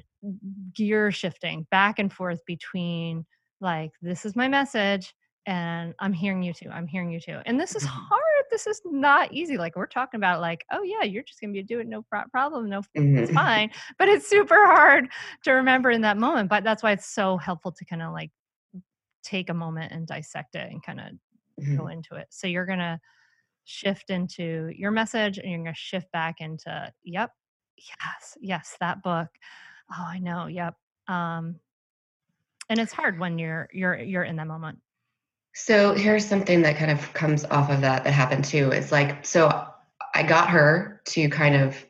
[0.74, 3.26] gear shifting back and forth between
[3.62, 5.14] like, this is my message
[5.46, 6.70] and I'm hearing you too.
[6.70, 7.40] I'm hearing you too.
[7.46, 8.10] And this is Mhm.
[8.10, 8.22] hard.
[8.50, 9.58] This is not easy.
[9.58, 12.28] Like we're talking about like, oh yeah, you're just going to be doing no pro-
[12.32, 12.70] problem.
[12.70, 13.34] No, it's Mhm.
[13.34, 13.72] fine.
[13.98, 15.10] But it's super hard
[15.44, 16.50] to remember in that moment.
[16.50, 18.32] But that's why it's so helpful to kind of like
[19.24, 21.08] take a moment and dissect it and kind of
[21.78, 21.94] go Mhm.
[21.94, 22.28] into it.
[22.30, 23.00] So you're going to
[23.66, 27.32] shift into your message and you're going to shift back into, yep,
[27.78, 29.28] yes, yes, that book.
[29.92, 30.48] Oh, I know.
[30.48, 30.76] Yep.
[31.08, 31.60] Um,
[32.70, 34.80] and it's hard when you're you're you're in that moment.
[35.62, 38.72] So here's something that kind of comes off of that that happened too.
[38.72, 39.68] It's like so
[40.16, 41.86] I got her to kind of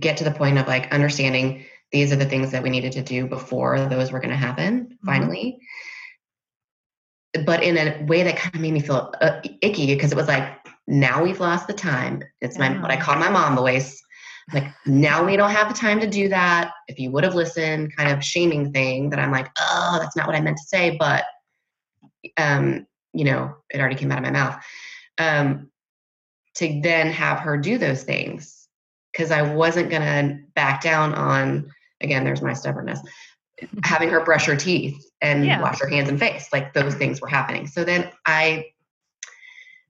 [0.00, 3.02] get to the point of like understanding these are the things that we needed to
[3.02, 5.60] do before those were going to happen finally.
[7.46, 10.26] But in a way that kind of made me feel uh, icky because it was
[10.26, 12.24] like now we've lost the time.
[12.40, 13.02] It's my what I Yeah.
[13.02, 14.02] call my mom voice.
[14.52, 16.72] Like now we don't have the time to do that.
[16.88, 20.26] If you would have listened, kind of shaming thing that I'm like, oh, that's not
[20.26, 21.24] what I meant to say, but
[22.36, 24.62] um, you know, it already came out of my mouth.
[25.18, 25.70] Um,
[26.54, 28.68] to then have her do those things
[29.12, 33.00] because I wasn't going to back down on, again, there's my stubbornness,
[33.84, 35.60] having her brush her teeth and Yeah.
[35.60, 36.48] wash her hands and face.
[36.52, 37.66] Like those things were happening.
[37.66, 38.66] So then I,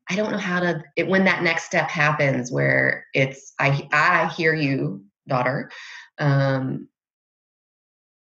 [0.09, 4.27] I don't know how to, it, when that next step happens where it's, I, I
[4.29, 5.71] hear you, daughter,
[6.19, 6.89] um,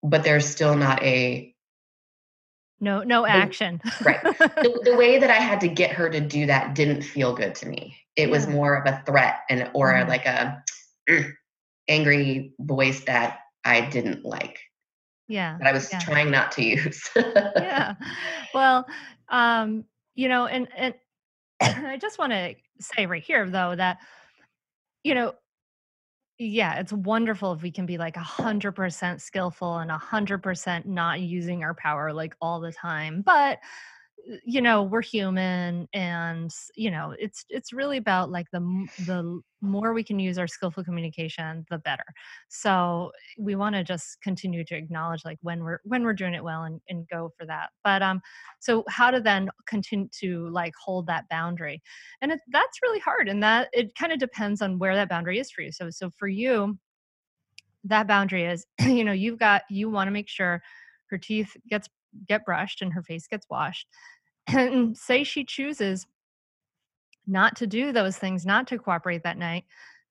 [0.03, 1.55] but there's still not a,
[2.79, 3.81] No, no action.
[4.05, 4.21] Right.
[4.23, 7.55] the, the way that I had to get her to do that didn't feel good
[7.55, 7.97] to me.
[8.15, 10.07] It was more of a threat and or Mhm.
[10.07, 10.63] like a
[11.09, 11.33] "Mm,"
[11.87, 14.59] angry voice that I didn't like.
[15.27, 15.57] yeah.
[15.59, 15.99] That I was Yeah.
[15.99, 17.09] trying not to use.
[17.15, 17.95] yeah.
[18.53, 18.87] Well,
[19.29, 19.85] um,
[20.15, 20.93] you know, and and
[21.61, 23.97] I just want to say right here though that
[25.03, 25.33] you know,
[26.39, 30.43] yeah, it's wonderful if we can be like a hundred percent skillful and a hundred
[30.43, 33.21] percent not using our power like all the time.
[33.21, 33.59] But
[34.45, 38.59] you know, we're human, and you know, it's it's really about like the
[39.05, 42.03] the more we can use our skillful communication, the better.
[42.49, 46.43] So we want to just continue to acknowledge like when we're when we're doing it
[46.43, 47.69] well and, and go for that.
[47.83, 48.21] But um,
[48.59, 51.81] so how to then continue to like hold that boundary
[52.21, 55.39] and it, that's really hard and that it kind of depends on where that boundary
[55.39, 56.77] is for you so so for you
[57.83, 60.61] that boundary is you know you've got you want to make sure
[61.09, 61.87] her teeth gets
[62.27, 63.87] get brushed and her face gets washed
[64.47, 66.05] and say she chooses
[67.25, 69.65] not to do those things not to cooperate that night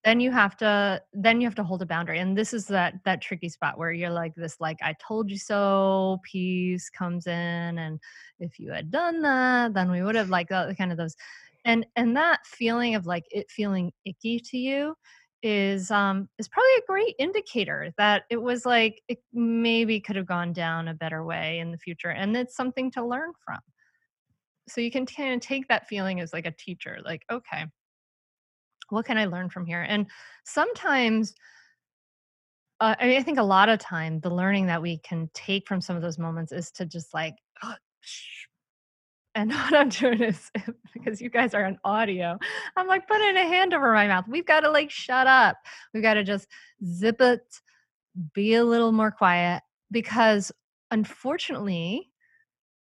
[0.05, 2.95] then you have to then you have to hold a boundary and this is that
[3.05, 7.79] that tricky spot where you're like this like i told you so piece comes in
[7.79, 7.99] and
[8.39, 11.17] if you had done that then we would have like uh, kind of those
[11.65, 14.95] and and that feeling of like it feeling icky to you
[15.43, 20.27] is um is probably a great indicator that it was like it maybe could have
[20.27, 23.59] gone down a better way in the future and it's something to learn from
[24.69, 27.67] so you can kind of take that feeling as like a teacher like okay
[28.91, 29.85] what can i learn from here?
[29.89, 30.07] And
[30.45, 31.35] sometimes
[32.79, 35.67] uh, I, mean, I think a lot of time the learning that we can take
[35.67, 38.47] from some of those moments is to just like "Oh, shh."
[39.35, 40.51] and what i'm doing is
[40.95, 42.39] because you guys are on audio
[42.77, 44.27] i'm like putting a hand over my mouth.
[44.29, 45.57] We've got to like shut up.
[45.93, 46.49] We've got to just
[46.85, 47.41] zip it
[48.35, 50.53] be a little more quiet because
[50.91, 52.11] unfortunately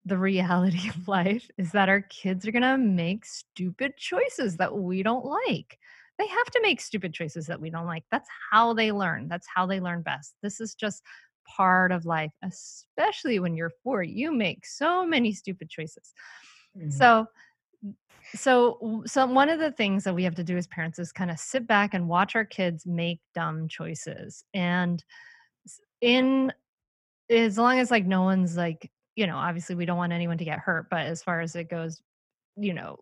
[0.05, 4.75] the reality of life is that our kids are going to make stupid choices that
[4.75, 5.77] we don't like.
[6.17, 8.03] They have to make stupid choices that we don't like.
[8.11, 9.27] That's how they learn.
[9.27, 10.35] That's how they learn best.
[10.43, 11.03] This is just
[11.47, 14.03] part of life, especially when you're four.
[14.03, 16.13] You make so many stupid choices.
[16.77, 16.91] Mhm.
[16.91, 17.27] So,
[18.35, 21.31] so, so one of the things that we have to do as parents is kind
[21.31, 24.43] of sit back and watch our kids make dumb choices.
[24.53, 25.03] And
[26.01, 26.53] in
[27.29, 30.45] as long as like no one's like you know obviously we don't want anyone to
[30.45, 32.01] get hurt but as far as it goes
[32.57, 32.97] you know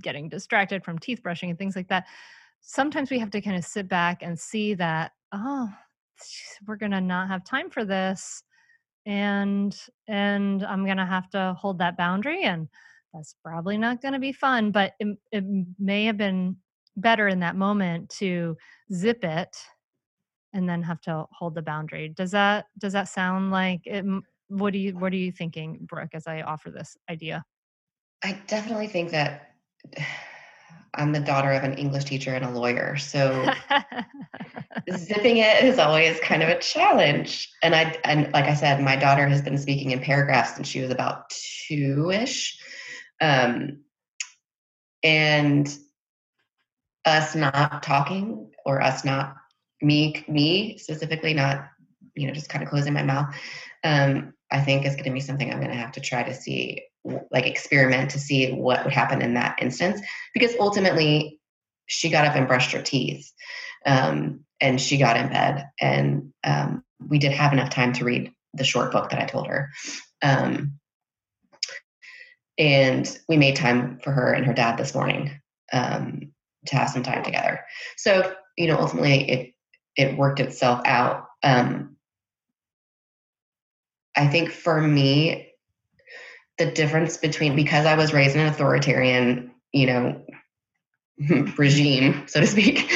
[0.00, 2.06] getting distracted from teeth brushing and things like that
[2.60, 5.68] sometimes we have to kind of sit back and see that oh
[6.66, 8.42] we're gonna not have time for this
[9.06, 12.68] and and i'm gonna have to hold that boundary and
[13.14, 15.44] that's probably not gonna be fun but it, it
[15.78, 16.56] may have been
[16.96, 18.56] better in that moment to
[18.92, 19.56] zip it
[20.52, 22.08] and then have to hold the boundary.
[22.10, 24.04] Does that does that sound like it,
[24.48, 27.44] what do you what are you thinking, Brooke, as I offer this idea?
[28.24, 29.52] I definitely think that
[30.94, 32.96] I'm the daughter of an English teacher and a lawyer.
[32.96, 33.52] So
[34.96, 37.52] zipping it is always kind of a challenge.
[37.62, 40.80] And I and like I said, my daughter has been speaking in paragraphs since she
[40.80, 41.30] was about
[41.68, 42.58] two-ish.
[43.20, 43.84] Um,
[45.02, 45.76] and
[47.04, 49.36] us not talking or us not
[49.80, 51.68] me me specifically not
[52.14, 53.32] you know just kind of closing my mouth
[53.84, 56.34] um, i think is going to be something i'm going to have to try to
[56.34, 56.82] see
[57.30, 60.00] like experiment to see what would happen in that instance
[60.34, 61.40] because ultimately
[61.86, 63.32] she got up and brushed her teeth
[63.86, 68.32] um, and she got in bed and um, we did have enough time to read
[68.54, 69.70] the short book that i told her.
[70.22, 70.78] Um,
[72.58, 75.40] and we made time for her and her dad this morning
[75.72, 76.32] um,
[76.66, 77.60] to have some time together.
[77.96, 79.54] So you know ultimately it
[79.96, 81.26] it worked itself out.
[81.42, 81.96] Um,
[84.18, 85.52] i think for me
[86.58, 90.24] the difference between because i was raised in an authoritarian you know
[91.56, 92.90] regime so to speak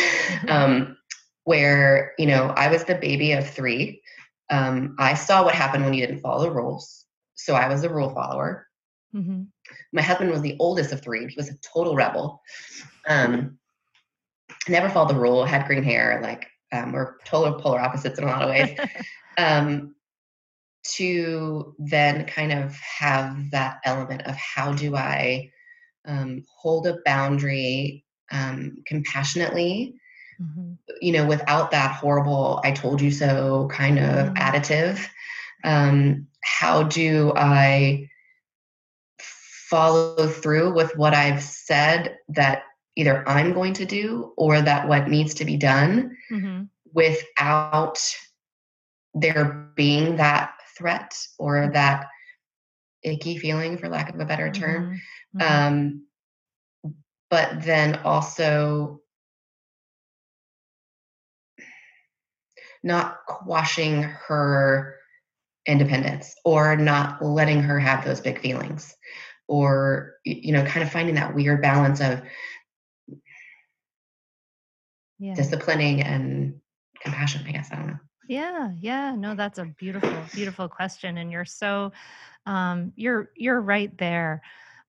[0.48, 0.96] um,
[1.44, 4.02] where you know i was the baby of three
[4.50, 7.88] um, i saw what happened when you didn't follow the rules so i was a
[7.88, 8.66] rule follower.
[9.12, 9.42] Hmm
[9.94, 12.42] my husband was the oldest of three he was a total rebel
[13.08, 13.58] um,
[14.68, 18.28] never followed the rule had green hair like um, we're total polar opposites in a
[18.28, 18.76] lot of ways.
[19.38, 19.94] Um,
[20.84, 25.50] to then kind of have that element of how do I
[26.06, 29.94] um, hold a boundary um, compassionately
[30.42, 30.72] mm-hmm.
[31.00, 34.36] you know, without that horrible "I told you so" kind of mm-hmm.
[34.36, 35.06] additive.
[35.64, 38.08] Um, how do I
[39.18, 42.64] follow through with what I've said that
[42.96, 46.64] either I'm going to do or that what needs to be done mm-hmm.
[46.92, 47.98] without
[49.14, 51.72] there being that threat or mm-hmm.
[51.72, 52.06] that
[53.02, 55.00] icky feeling, for lack of a better term.
[55.36, 55.42] Mm-hmm.
[55.42, 55.74] mm-hmm.
[55.74, 56.06] Um,
[57.30, 59.00] but then also
[62.82, 64.96] not quashing her
[65.66, 68.94] independence or not letting her have those big feelings
[69.48, 72.20] or you know kind of finding that weird balance of
[75.18, 75.34] yeah.
[75.34, 76.60] disciplining and
[77.00, 77.98] compassion i guess i don't know
[78.28, 81.92] yeah yeah no that's a beautiful beautiful question and you're so
[82.46, 84.42] um you're you're right there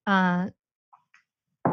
[0.06, 0.48] uh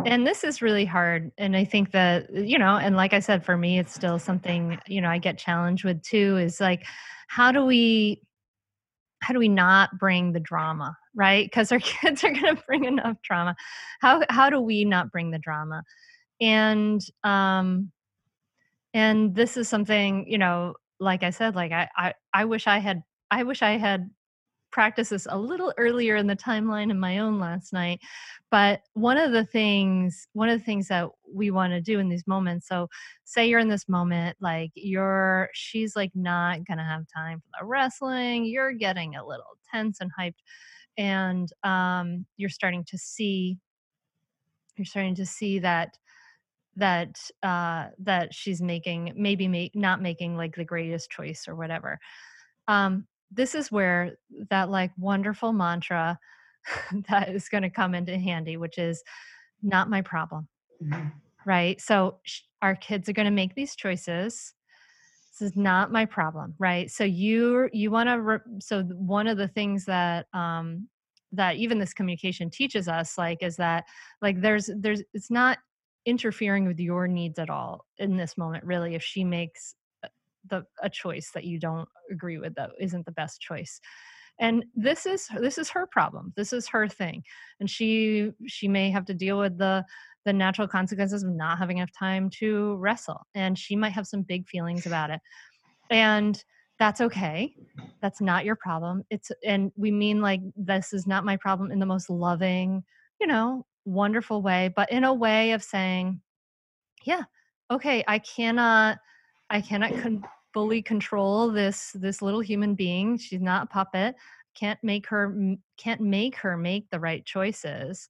[0.05, 3.43] and this is really hard and i think that you know and like i said
[3.45, 6.86] for me it's still something you know i get challenged with too is like
[7.28, 8.22] how do we
[9.22, 11.45] how do we not bring the drama right?
[11.45, 13.55] Because our kids are going to bring enough drama.
[14.01, 15.84] How how do we not bring the drama?
[16.39, 17.91] And um
[18.93, 22.77] and this is something you know like i said like i i, I wish i
[22.79, 24.09] had i wish i had
[24.71, 27.99] practiced this a little earlier in the timeline in my own last night
[28.51, 32.07] but one of the things one of the things that we want to do in
[32.07, 32.87] these moments so
[33.25, 37.65] say you're in this moment like you're she's like not gonna have time for the
[37.65, 40.35] wrestling you're getting a little tense and hyped
[40.97, 43.57] and um, you're starting to see
[44.77, 45.97] you're starting to see that
[46.76, 51.99] that uh that she's making maybe make, not making like the greatest choice or whatever
[52.67, 54.17] um this is where
[54.49, 56.19] that like wonderful mantra
[57.09, 59.03] that is going to come into handy, which is
[59.63, 60.47] not my problem.
[60.84, 61.07] Mm-hmm.
[61.45, 61.80] Right.
[61.82, 64.53] So sh- our kids are going to make these choices.
[65.32, 66.53] This is not my problem.
[66.59, 66.91] Right.
[66.91, 70.88] So you, you want to, re- so one of the things that, um,
[71.32, 73.86] that even this communication teaches us like is that
[74.22, 75.59] like there's there's it's not
[76.05, 80.07] interfering with your needs at all in this moment really if she makes uh,
[80.49, 83.79] the a choice that you don't agree with that isn't the best choice.
[84.39, 87.21] And this is this is her problem this is her thing
[87.59, 89.85] and she she may have to deal with the
[90.25, 94.23] the natural consequences of not having enough time to wrestle and she might have some
[94.23, 95.19] big feelings about it
[95.89, 96.43] and
[96.79, 97.53] that's okay
[98.01, 101.79] that's not your problem it's and we mean like this is not my problem in
[101.79, 102.83] the most loving
[103.19, 106.21] you know wonderful way but in a way of saying
[107.05, 107.23] yeah
[107.71, 108.99] okay i cannot
[109.51, 110.23] I cannot con-
[110.53, 113.17] fully control this this little human being.
[113.17, 114.15] She's not a puppet.
[114.55, 115.36] Can't make her
[115.77, 118.09] can't make her make the right choices.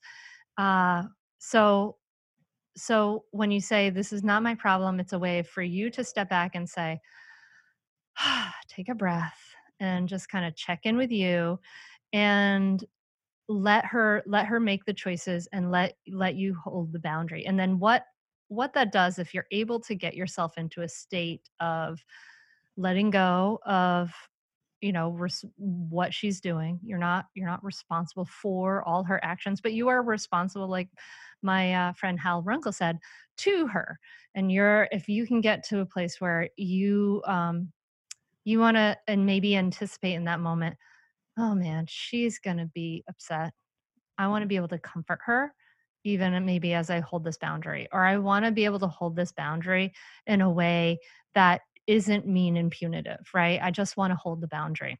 [0.57, 1.03] Uh,
[1.39, 1.97] so
[2.77, 6.03] so when you say this is not my problem, it's a way for you to
[6.03, 7.01] step back and say,
[8.67, 9.39] take a breath
[9.79, 11.59] and just kind of check in with you
[12.13, 12.85] and
[13.51, 17.45] let her let her make the choices and let let you hold the boundary.
[17.45, 18.05] And then what
[18.47, 22.03] what that does if you're able to get yourself into a state of
[22.77, 24.11] letting go of
[24.81, 29.61] you know res- what she's doing you're not you're not responsible for all her actions
[29.61, 30.89] but you are responsible like
[31.41, 32.99] my uh, friend hal runkle said
[33.37, 33.99] to her.
[34.35, 37.71] And you're if you can get to a place where you um
[38.43, 40.77] you want to and maybe anticipate in that moment
[41.37, 43.53] oh man she's gonna be upset
[44.17, 45.53] i want to be able to comfort her
[46.03, 48.87] even uh, maybe as I hold this boundary, or I want to be able to
[48.87, 49.93] hold this boundary
[50.25, 50.99] in a way
[51.35, 53.59] that isn't mean and punitive, right?
[53.61, 54.99] I just want to hold the boundary.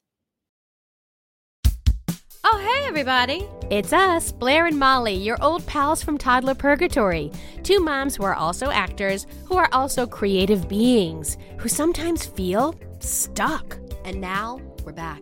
[2.53, 3.47] Oh, hey, everybody.
[3.69, 7.31] It's us, Blair and Molly, your old pals from Toddler Purgatory.
[7.63, 13.77] Two moms who are also actors, who are also creative beings, who sometimes feel stuck.
[14.03, 15.21] And now we're back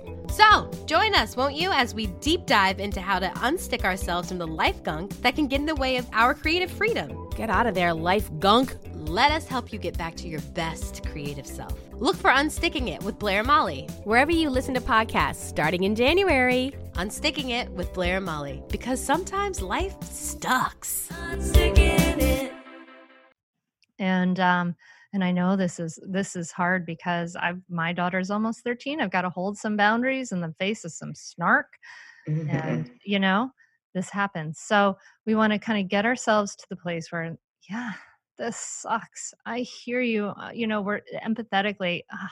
[0.31, 4.37] So, join us, won't you, as we deep dive into how to unstick ourselves from
[4.37, 7.29] the life gunk that can get in the way of our creative freedom.
[7.35, 8.73] Get out of there, life gunk.
[8.93, 11.77] Let us help you get back to your best creative self.
[11.95, 15.95] Look for Unsticking It with Blair and Molly, wherever you listen to podcasts starting in
[15.95, 16.73] January.
[16.93, 21.09] Unsticking It with Blair and Molly, because sometimes life sucks.
[23.99, 24.75] And um,
[25.13, 29.11] and i know this is this is hard because i've my daughter's almost 13 i've
[29.11, 31.67] got to hold some boundaries in the face of some snark
[32.27, 32.49] mm-hmm.
[32.49, 33.49] and you know
[33.93, 37.35] this happens so we want to kind of get ourselves to the place where
[37.69, 37.91] yeah
[38.37, 42.27] this sucks i hear you uh, you know we're empathetically uh,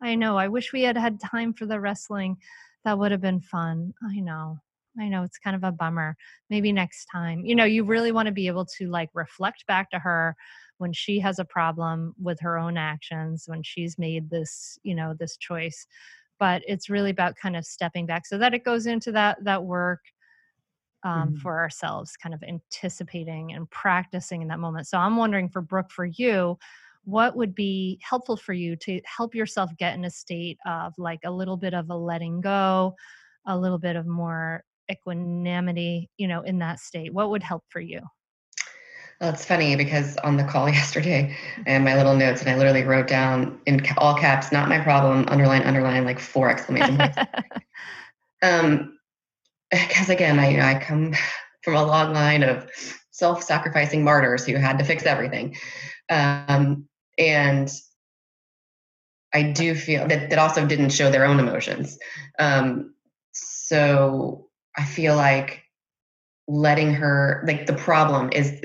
[0.00, 2.36] i know i wish we had had time for the wrestling
[2.84, 4.58] that would have been fun i know
[5.00, 6.16] I know it's kind of a bummer.
[6.50, 7.44] Maybe next time.
[7.44, 10.36] You know, you really want to be able to like reflect back to her
[10.78, 15.14] when she has a problem with her own actions when she's made this you know
[15.18, 15.86] this choice
[16.38, 19.62] but it's really about kind of stepping back so that it goes into that that
[19.62, 20.00] work
[21.04, 21.36] um, mm-hmm.
[21.36, 24.86] for ourselves kind of anticipating and practicing in that moment.
[24.86, 26.58] So i'm wondering for brooke for you
[27.04, 31.20] what would be helpful for you to help yourself get in a state of like
[31.24, 32.94] a little bit of a letting go
[33.46, 37.12] a little bit of more equanimity you know in that state?
[37.12, 38.00] What would help for you
[39.22, 42.82] well, it's funny because on the call yesterday, and my little notes, and I literally
[42.82, 47.16] wrote down in all caps, "Not my problem." Underline, underline, like four exclamation points.
[48.42, 48.98] um,
[49.70, 51.14] because again, I I come
[51.62, 52.68] from a long line of
[53.12, 55.54] self-sacrificing martyrs who had to fix everything,
[56.10, 57.72] um, and
[59.32, 61.96] I do feel that that also didn't show their own emotions.
[62.40, 62.94] Um,
[63.30, 65.62] so I feel like
[66.48, 68.60] letting her like the problem is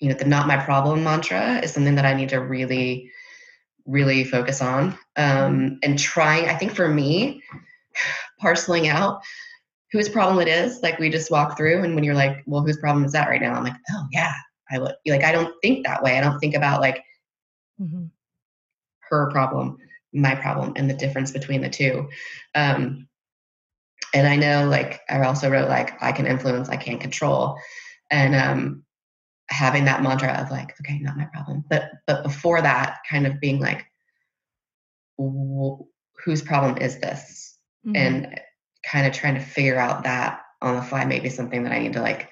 [0.00, 3.10] you know the not my problem mantra is something that i need to really
[3.86, 5.74] really focus on um, mm-hmm.
[5.82, 7.42] and trying i think for me
[8.40, 9.20] parceling out
[9.92, 12.78] whose problem it is like we just walk through and when you're like well whose
[12.78, 14.32] problem is that right now i'm like oh yeah
[14.70, 17.02] i would like i don't think that way i don't think about like
[17.80, 18.06] mm-hmm.
[19.08, 19.78] her problem
[20.12, 22.08] my problem and the difference between the two
[22.54, 23.06] um,
[24.14, 27.56] and i know like i also wrote like i can influence i can't control
[28.10, 28.84] and um,
[29.48, 33.40] having that mantra of like okay not my problem but but before that kind of
[33.40, 33.86] being like
[35.18, 37.96] whose problem is this mm-hmm.
[37.96, 38.40] and
[38.84, 41.92] kind of trying to figure out that on the fly maybe something that i need
[41.92, 42.28] to like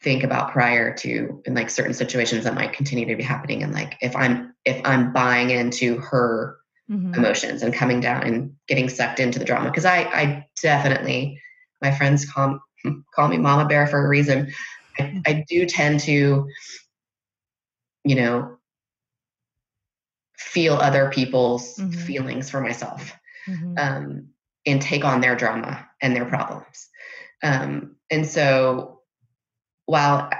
[0.00, 3.72] think about prior to in like certain situations that might continue to be happening and
[3.72, 6.58] like if i'm if i'm buying into her
[6.90, 7.14] mm-hmm.
[7.14, 11.40] emotions and coming down and getting sucked into the drama because i i definitely
[11.82, 12.60] my friends call
[13.14, 14.52] call me mama bear for a reason
[14.98, 16.48] I, I do tend to,
[18.04, 18.56] you know,
[20.36, 21.90] feel other people's mm-hmm.
[21.90, 23.12] feelings for myself
[23.48, 23.74] mm-hmm.
[23.78, 24.28] um,
[24.66, 26.88] and take on their drama and their problems.
[27.42, 29.00] Um, and so
[29.86, 30.30] while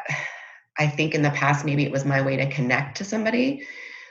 [0.79, 3.67] I think in the past maybe it was my way to connect to somebody,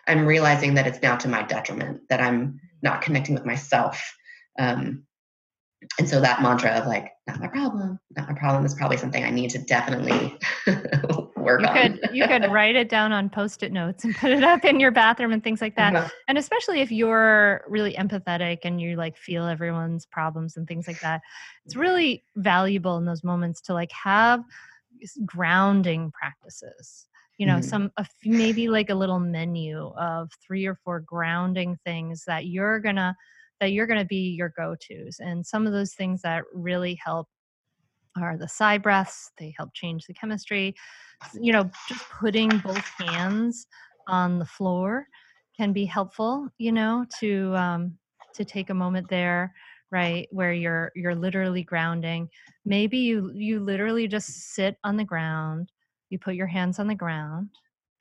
[0.07, 4.13] I'm realizing that it's now to my detriment that I'm not connecting with myself.
[4.59, 5.05] Um,
[5.99, 9.23] and so that mantra of like not my problem not my problem is probably something
[9.23, 10.37] i need to definitely
[11.37, 14.43] work you on could you could write it down on post-it notes and put it
[14.43, 16.09] up in your bathroom and things like that uh-huh.
[16.27, 20.99] and especially if you're really empathetic and you like feel everyone's problems and things like
[21.01, 21.21] that
[21.65, 24.43] it's really valuable in those moments to like have
[25.25, 27.07] grounding practices
[27.37, 27.61] you know mm-hmm.
[27.69, 32.79] some a, maybe like a little menu of three or four grounding things that you're
[32.79, 33.15] gonna
[33.59, 35.19] that you're going to be your go tos.
[35.19, 37.27] And some of those things that really help
[38.17, 40.75] are the sigh breaths, they help change the chemistry.
[41.39, 43.65] You know, just putting both hands
[44.07, 45.07] on the floor
[45.57, 47.97] can be helpful, you know, to um,
[48.33, 49.53] to take a moment there
[49.91, 52.27] right where you're you're literally grounding
[52.65, 55.71] maybe you you literally just sit on the ground
[56.09, 57.47] you put your hands on the ground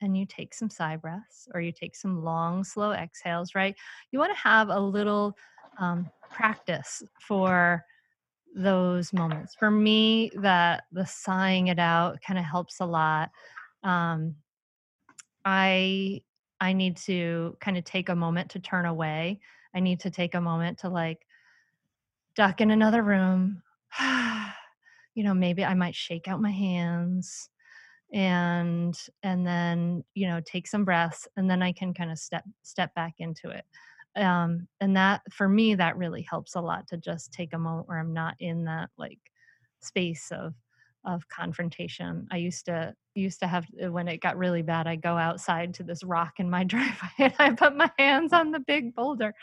[0.03, 3.75] and you take some sigh breaths or you take some long slow exhales right
[4.11, 5.35] you want to have a little
[5.79, 7.83] um, practice for
[8.55, 9.55] those moments.
[9.55, 13.31] For me, that the sighing it out kind of helps a lot.
[13.83, 14.35] Um,
[15.45, 16.21] I
[16.59, 19.39] I need to kind of take a moment to turn away.
[19.75, 21.25] I need to take a moment to like
[22.35, 23.61] duck in another room,
[25.13, 27.49] you know, maybe I might shake out my hands
[28.13, 32.43] and and then you know take some breaths and then i can kind of step
[32.61, 33.65] step back into it.
[34.21, 37.87] Um and that for me that really helps a lot to just take a moment
[37.87, 39.19] where i'm not in that like
[39.81, 40.53] space of
[41.05, 42.27] of confrontation.
[42.31, 45.75] I used to used to have uh, when it got really bad, I go outside
[45.75, 49.33] to this rock in my driveway and I put my hands on the big boulder.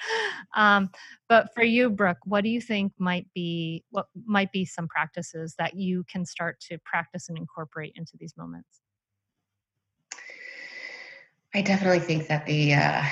[0.56, 0.90] Um,
[1.28, 5.54] but for you, Brooke, what do you think might be what might be some practices
[5.58, 8.80] that you can start to practice and incorporate into these moments?
[11.54, 13.02] I definitely think that the uh,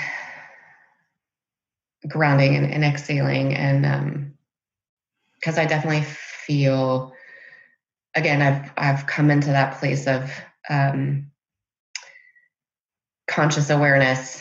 [2.09, 4.33] grounding and, and exhaling, and
[5.41, 7.13] because um, I definitely feel
[8.19, 10.31] again, I've I've come into that place of
[10.69, 11.31] um,
[13.29, 14.41] conscious awareness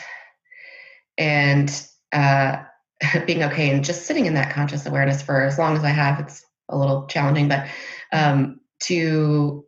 [1.17, 2.63] and uh,
[3.25, 6.19] being okay and just sitting in that conscious awareness for as long as I have.
[6.19, 7.67] It's a little challenging, but
[8.11, 9.65] um, to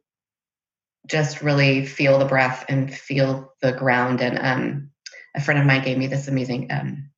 [1.07, 4.21] just really feel the breath and feel the ground.
[4.21, 4.89] And um,
[5.35, 7.09] a friend of mine gave me this amazing um,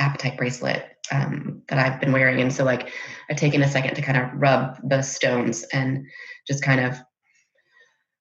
[0.00, 2.40] apatite bracelet um, that I've been wearing.
[2.40, 2.90] And so, like,
[3.30, 6.06] I've taken a second to kind of rub the stones and
[6.46, 6.96] just kind of,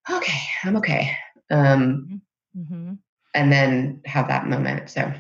[0.10, 1.18] okay, I'm okay.
[1.52, 2.22] Um,
[2.56, 2.76] mm-hmm.
[2.76, 2.94] mm-hmm.
[3.36, 4.90] And then have that moment.
[4.90, 5.14] So,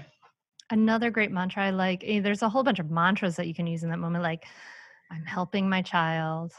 [0.70, 3.68] another great mantra I like, eh, there's a whole bunch of mantras that you can
[3.68, 4.46] use in that moment, like,
[5.12, 6.52] I'm helping my child.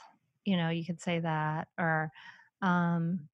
[0.44, 2.11] You know, you could say that, or,
[2.62, 3.28] um,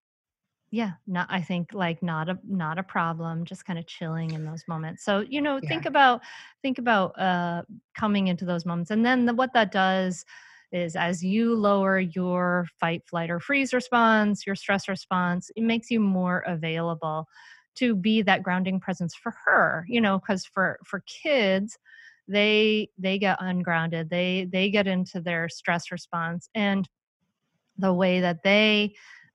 [0.75, 4.45] yeah not i think like not a not a problem just kind of chilling in
[4.45, 5.05] those moments.
[5.05, 5.69] So you know yeah.
[5.69, 6.23] think about
[6.63, 7.63] think about uh
[7.95, 8.91] coming into those moments.
[8.91, 10.25] And then the, what that does
[10.73, 15.91] is as you lower your fight flight or freeze response your stress response it makes
[15.91, 17.29] you more available
[17.77, 21.79] to be that grounding presence for her you know because for for kids
[22.29, 24.11] they they get ungrounded.
[24.11, 26.89] They they get into their stress response and
[27.77, 28.95] the way that they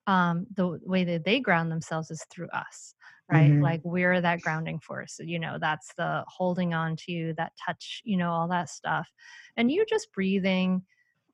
[0.09, 2.93] um, the way that they ground themselves is through us
[3.31, 3.51] right?
[3.51, 3.61] Mm-hmm.
[3.61, 8.01] like we're that grounding force you know that's the holding on to you that touch
[8.03, 9.07] you know all that stuff.
[9.57, 10.83] And you just breathing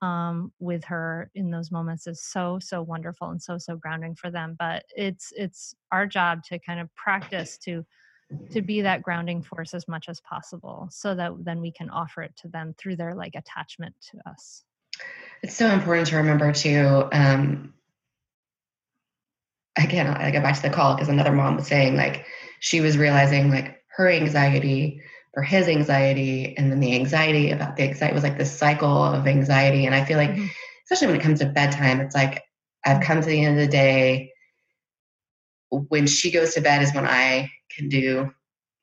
[0.01, 4.29] um, with her in those moments is so so wonderful and so so grounding for
[4.29, 4.55] them.
[4.59, 7.85] But it's it's our job to kind of practice to
[8.51, 12.23] to be that grounding force as much as possible so that then we can offer
[12.23, 14.63] it to them through their like attachment to us.
[15.43, 17.73] It's so important to remember too um,
[19.77, 22.25] again, I go back to the call because another mom was saying like
[22.59, 25.01] she was realizing like her anxiety
[25.33, 29.27] for his anxiety and then the anxiety about the anxiety was like this cycle of
[29.27, 29.85] anxiety.
[29.85, 30.45] And I feel like, mm-hmm.
[30.85, 32.43] especially when it comes to bedtime, it's like
[32.85, 34.31] I've come to the end of the day.
[35.69, 38.31] When she goes to bed is when I can do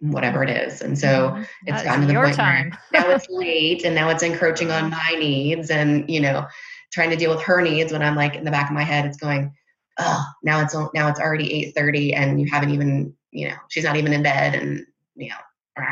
[0.01, 0.83] whatever it is.
[0.83, 1.43] And so mm-hmm.
[1.67, 2.77] it's gotten to the point time.
[2.91, 6.47] where now it's late and now it's encroaching on my needs and, you know,
[6.93, 9.07] trying to deal with her needs when I'm like in the back of my head,
[9.07, 9.55] it's going,
[9.99, 13.97] oh, now it's now it's already 8:30 and you haven't even, you know, she's not
[13.97, 14.87] even in bed and,
[15.17, 15.85] you know,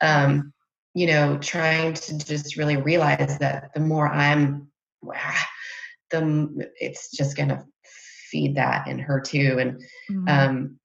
[0.00, 0.52] um,
[0.94, 4.68] you know, trying to just really realize that the more I'm
[6.10, 7.64] the it's just going to
[8.30, 10.28] feed that in her too and mm-hmm.
[10.28, 10.78] um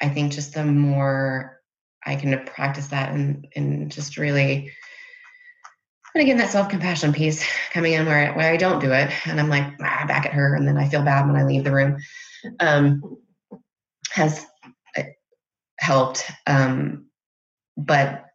[0.00, 1.60] I think just the more
[2.04, 4.72] I can practice that and and just really
[6.14, 9.40] and again, that self compassion piece coming in where, where I don't do it and
[9.40, 11.72] I'm like ah, back at her and then I feel bad when I leave the
[11.72, 11.98] room
[12.58, 13.18] um,
[14.10, 14.44] has
[14.96, 15.02] uh,
[15.78, 16.30] helped.
[16.46, 17.06] Um,
[17.76, 18.26] but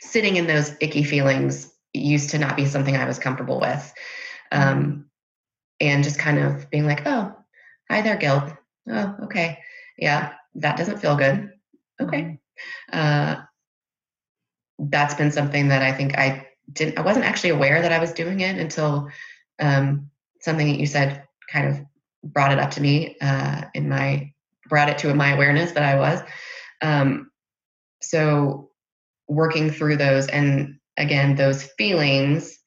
[0.00, 3.94] sitting in those icky feelings used to not be something I was comfortable with.
[4.50, 5.06] Um,
[5.80, 7.34] and just kind of being like, oh,
[7.90, 8.52] hi there, guilt.
[8.88, 9.58] Oh, okay.
[9.98, 11.50] Yeah, that doesn't feel good.
[12.00, 12.38] Okay.
[12.92, 12.98] Mm-hmm.
[12.98, 13.42] Uh,
[14.78, 18.12] that's been something that I think I didn't, I wasn't actually aware that I was
[18.12, 19.08] doing it until
[19.60, 20.10] um,
[20.40, 21.80] something that you said kind of
[22.24, 24.32] brought it up to me uh, in my,
[24.68, 26.20] brought it to my awareness that I was.
[26.80, 27.30] Um,
[28.00, 28.70] so
[29.28, 32.58] working through those and again, those feelings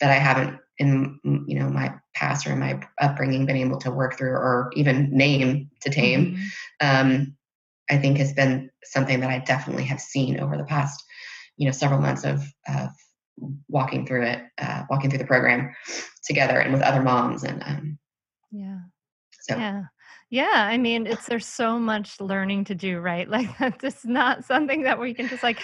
[0.00, 3.90] that I haven't in, you know, my past or in my upbringing been able to
[3.90, 7.08] work through or even name to tame, mm-hmm.
[7.10, 7.36] um,
[7.90, 11.02] I think has been something that I definitely have seen over the past
[11.56, 12.90] you know several months of, of
[13.68, 15.74] walking through it, uh, walking through the program
[16.24, 17.98] together and with other moms and um,
[18.50, 18.78] yeah,
[19.42, 19.82] so yeah.
[20.28, 23.28] Yeah, I mean, it's there's so much learning to do, right?
[23.36, 25.60] Like that's just not something that we can just like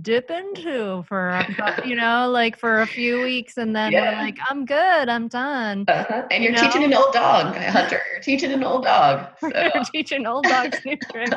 [0.00, 1.44] dip into for
[1.84, 4.18] you know, like for a few weeks, and then yeah.
[4.18, 5.84] we're like, I'm good, I'm done.
[5.88, 6.22] Uh-huh.
[6.30, 6.62] And you're you know?
[6.62, 8.00] teaching an old dog, Hunter.
[8.12, 9.28] You're teaching an old dog.
[9.40, 9.50] So.
[9.54, 11.36] you're teaching old dogs new tricks.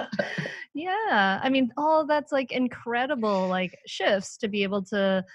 [0.73, 5.25] Yeah, I mean, all that's like incredible, like shifts to be able to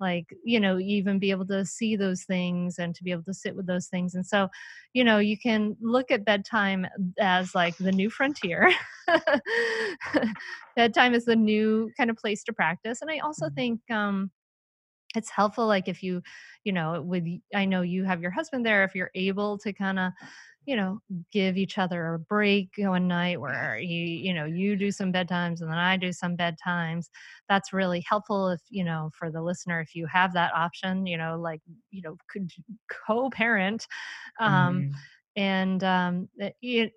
[0.00, 3.32] like you know even be able to see those things and to be able to
[3.32, 4.48] sit with those things and so
[4.92, 6.84] you know you can look at bedtime
[7.20, 8.72] as like the new frontier
[10.76, 13.54] bedtime is the new kind of place to practice and i also Mm-hmm.
[13.54, 14.30] think um
[15.16, 16.22] it's helpful like if you
[16.64, 17.24] you know with
[17.54, 20.12] i know you have your husband there if you're able to kind of
[20.66, 21.00] you know
[21.32, 25.60] give each other a break one night where you you know you do some bedtimes
[25.60, 27.08] and then i do some bedtimes
[27.48, 31.16] that's really helpful if you know for the listener if you have that option you
[31.16, 31.60] know like
[31.90, 32.50] you know could
[33.06, 33.86] co-parent
[34.40, 35.04] um Mhm.
[35.36, 36.92] and um it, it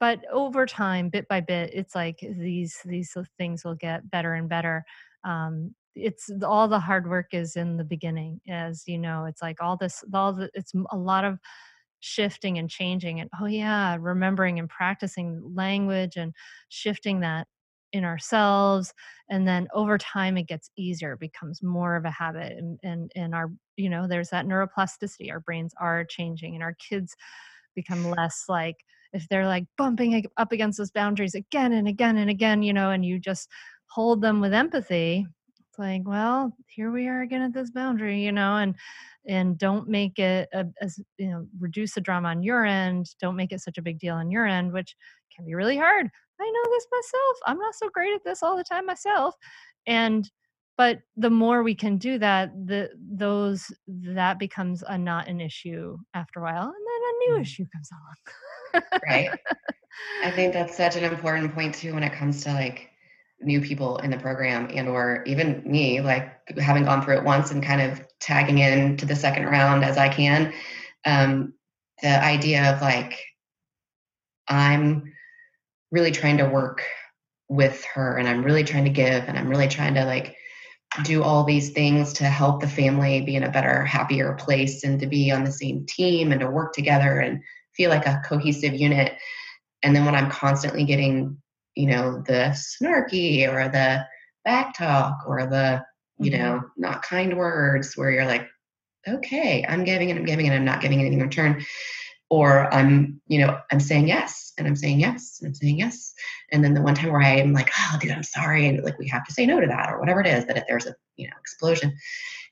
[0.00, 4.48] but over time bit by bit it's like these these things will get better and
[4.48, 4.84] better
[5.24, 9.60] um it's all the hard work is in the beginning as you know it's like
[9.62, 11.38] all this all the it's a lot of
[12.02, 16.34] shifting and changing and oh yeah remembering and practicing language and
[16.68, 17.46] shifting that
[17.92, 18.92] in ourselves
[19.30, 23.12] and then over time it gets easier it becomes more of a habit and and,
[23.14, 27.14] and our you know there's that neuroplasticity our brains are changing and our kids
[27.76, 28.76] become less like
[29.12, 32.90] if they're like bumping up against those boundaries again and again and again you know
[32.90, 33.48] and you just
[33.86, 35.24] hold them with empathy
[35.68, 38.74] it's like well here we are again at this boundary you know and
[39.26, 43.36] and don't make it a, as you know reduce the drama on your end don't
[43.36, 44.96] make it such a big deal on your end which
[45.34, 46.08] can be really hard.
[46.40, 49.36] I know this myself i'm not so great at this all the time myself
[49.86, 50.28] and
[50.76, 55.96] but the more we can do that the those that becomes a not an issue
[56.14, 57.40] after a while and then a new mm.
[57.42, 57.90] issue comes
[58.74, 59.00] along.
[59.06, 59.30] Right.
[60.24, 62.90] I think that's such an important point too when it comes to like
[63.44, 67.50] new people in the program and or even me like having gone through it once
[67.50, 70.52] and kind of tagging in to the second round as i can
[71.04, 71.52] um,
[72.02, 73.18] the idea of like
[74.48, 75.12] i'm
[75.90, 76.84] really trying to work
[77.48, 80.36] with her and i'm really trying to give and i'm really trying to like
[81.04, 85.00] do all these things to help the family be in a better happier place and
[85.00, 87.40] to be on the same team and to work together and
[87.74, 89.16] feel like a cohesive unit.
[89.82, 91.38] And then when i'm constantly getting
[91.74, 94.06] you know the snarky or the
[94.44, 95.84] back talk or the
[96.18, 96.38] you Mhm.
[96.38, 98.48] know not kind words where you're like
[99.08, 101.64] okay i'm giving and i'm giving and i'm not giving anything in return
[102.30, 106.14] or i'm you know i'm saying yes and i'm saying yes and i'm saying yes
[106.52, 109.08] and then the one time where i'm like oh dude i'm sorry and like we
[109.08, 111.26] have to say no to that or whatever it is that if there's a you
[111.26, 111.96] know explosion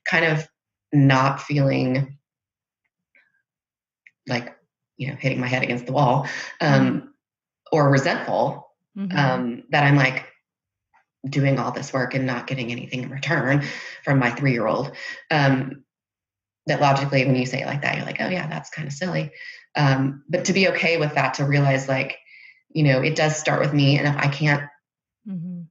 [0.05, 0.47] kind of
[0.93, 2.17] not feeling
[4.27, 4.55] like
[4.97, 6.27] you know hitting my head against the wall
[6.59, 7.13] um
[7.71, 9.17] or resentful Mhm.
[9.17, 10.25] um, that I'm like
[11.29, 13.63] doing all this work and not getting anything in return
[14.03, 14.91] from my three year old.
[15.29, 15.83] Um,
[16.67, 18.93] that logically, when you say it like that, you're like, oh, yeah, that's kind of
[18.93, 19.31] silly.
[19.75, 22.19] Um, but to be okay with that, to realize like,
[22.69, 23.97] you know, it does start with me.
[23.97, 24.69] And if I can't
[25.27, 25.67] Mhm.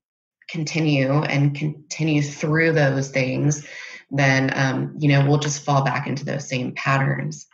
[0.49, 3.67] continue and continue through those things,
[4.11, 7.47] then, um, you know, we'll just fall back into those same patterns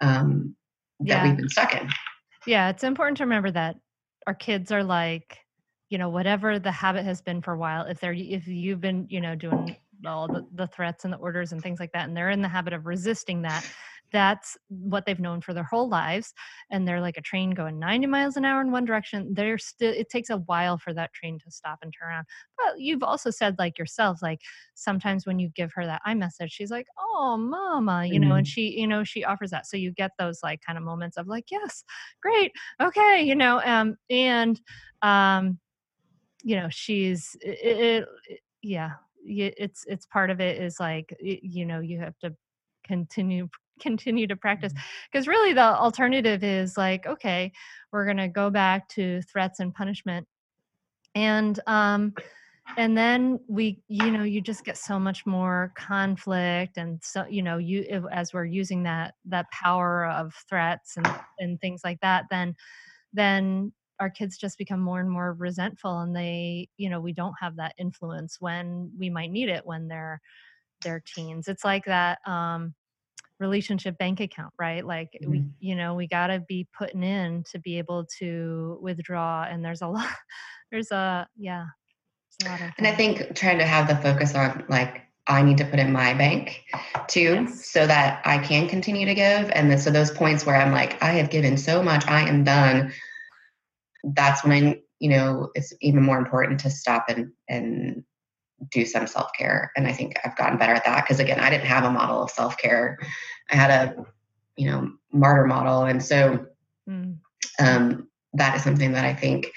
[0.00, 0.56] um,
[1.00, 1.24] that Yeah.
[1.24, 1.88] we've been stuck in.
[2.46, 3.76] Yeah, it's important to remember that
[4.30, 5.40] our kids are like,
[5.88, 7.84] you know, whatever the habit has been for a while.
[7.86, 9.74] If they're if you've been, you know, doing
[10.06, 12.46] all the, the threats and the orders and things like that, and they're in the
[12.46, 13.68] habit of resisting that,
[14.12, 16.34] that's what they've known for their whole lives.
[16.70, 19.34] And they're like a train going 90 miles an hour in one direction.
[19.34, 22.26] They're still it takes a while for that train to stop and turn around.
[22.56, 24.40] But you've also said like yourself, like
[24.74, 28.46] sometimes when you give her that i message she's like, Oh mama, you know, and
[28.46, 28.46] Mhm.
[28.46, 29.66] she, you know, she offers that.
[29.66, 31.84] So you get those like kind of moments of like, yes,
[32.22, 34.60] great okay you know um and
[35.02, 35.58] um
[36.42, 38.92] you know she's it, it- yeah
[39.24, 42.34] it's it's part of it is like you know you have to
[42.84, 43.48] continue
[43.80, 44.72] continue to practice.
[45.10, 47.52] Because really the alternative is like okay
[47.92, 50.26] we're going to go back to threats and punishment.
[51.14, 52.14] And um
[52.76, 57.42] and then we you know you just get so much more conflict and so you
[57.42, 61.06] know you as we're using that that power of threats and
[61.40, 62.54] and things like that then
[63.12, 67.34] then our kids just become more and more resentful and they you know we don't
[67.40, 70.20] have that influence when we might need it when they're
[70.82, 71.48] they're teens.
[71.48, 72.74] It's like that um
[73.40, 75.50] relationship bank account right like we Mhm.
[75.58, 79.82] you know we got to be putting in to be able to withdraw and there's
[79.82, 80.06] a lot
[80.70, 81.66] there's a yeah
[82.40, 85.64] there's a And I think trying to have the focus on like I need to
[85.64, 86.64] put in my bank
[87.08, 87.64] too, Yes.
[87.64, 89.50] so that I can continue to give.
[89.50, 92.44] And then so those points where I'm like, I have given so much, I am
[92.44, 92.92] done.
[94.02, 98.04] That's when I, you know, it's even more important to stop and and
[98.70, 99.72] do some self care.
[99.76, 102.22] And I think I've gotten better at that because again, I didn't have a model
[102.22, 102.98] of self care.
[103.50, 104.04] I had a,
[104.56, 106.46] you know, martyr model, and so
[106.88, 107.16] mm,
[107.58, 109.50] um, that is something that I think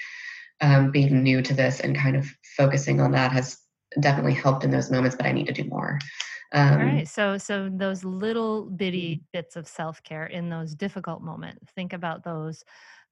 [0.60, 2.26] um, being new to this and kind of
[2.56, 3.58] focusing on that has
[4.00, 5.98] definitely helped in those moments, but I need to do more.
[6.52, 7.08] Um, All right.
[7.08, 11.70] So so those little bitty bits of self-care in those difficult moments.
[11.74, 12.64] Think about those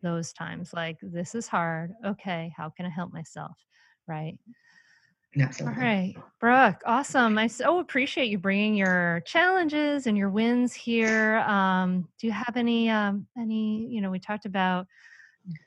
[0.03, 1.93] those times like this is hard.
[2.05, 3.57] Okay, how can I help myself?
[4.07, 4.39] Right.
[5.39, 5.75] All Absolutely.
[5.75, 7.39] right, Brooke, awesome.
[7.39, 11.39] I so appreciate you bringing your challenges and your wins here.
[11.47, 14.89] Um, do you have any, um, any, you know, we talked about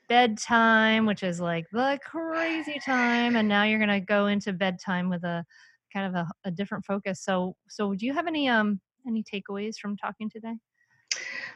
[0.08, 5.24] bedtime, which is like the crazy time, and now you're gonna go into bedtime with
[5.24, 5.44] a
[5.92, 7.22] kind of a, a different focus.
[7.22, 10.56] So, so do you have any, um, any takeaways from talking today?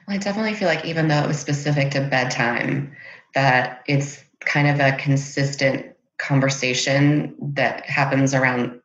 [0.06, 2.94] Well, I definitely feel like even though it was specific to bedtime,
[3.34, 5.89] that it's kind of a consistent
[6.20, 8.80] conversation that happens around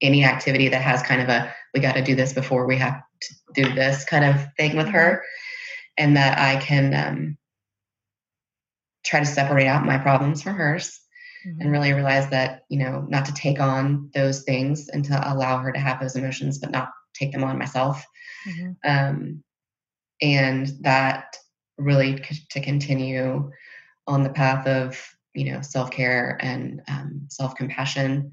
[0.00, 3.00] any activity that has kind of a we got to do this before we have
[3.20, 5.22] to do this kind of thing with her.
[5.98, 7.38] And that i can um,
[9.04, 11.00] try to separate out my problems from hers
[11.60, 15.58] and really realize that you know not to take on those things and to allow
[15.58, 18.04] her to have those emotions but not take them on myself.
[18.46, 18.76] Mhm.
[18.84, 19.42] um,
[20.20, 21.36] and that
[21.78, 23.50] really c- to continue
[24.06, 28.32] on the path of you know self-care and um, self-compassion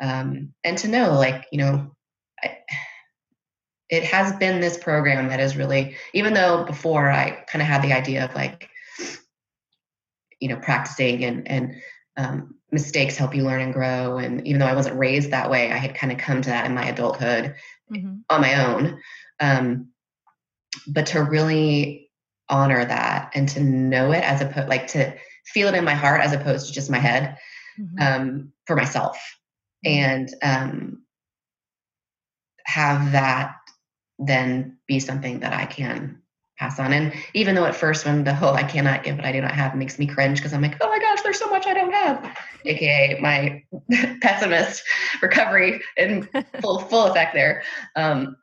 [0.00, 1.94] um, and to know like you know
[2.42, 2.58] I,
[3.90, 7.82] it has been this program that is really even though before i kind of had
[7.82, 8.68] the idea of like
[10.40, 11.76] you know practicing and and
[12.16, 15.70] um, mistakes help you learn and grow and even though i wasn't raised that way
[15.70, 17.54] i had kind of come to that in my adulthood
[17.92, 18.20] Mhm.
[18.30, 19.00] on my own
[19.40, 19.88] um,
[20.86, 22.08] but to really
[22.48, 25.12] honor that and to know it as opposed like to
[25.46, 27.36] feel it in my heart as opposed to just my head
[27.78, 28.00] Mhm.
[28.00, 29.18] um, for myself
[29.84, 31.02] and um,
[32.66, 33.56] have that
[34.18, 36.20] then be something that I can
[36.58, 36.92] pass on.
[36.92, 39.54] And even though at first when the whole I cannot give what I do not
[39.54, 41.92] have makes me cringe because I'm like, oh my gosh, there's so much I don't
[41.92, 42.36] have,
[42.66, 43.62] aka my
[44.20, 44.82] pessimist
[45.22, 46.28] recovery in
[46.60, 47.62] full full effect there.
[47.96, 48.36] Um,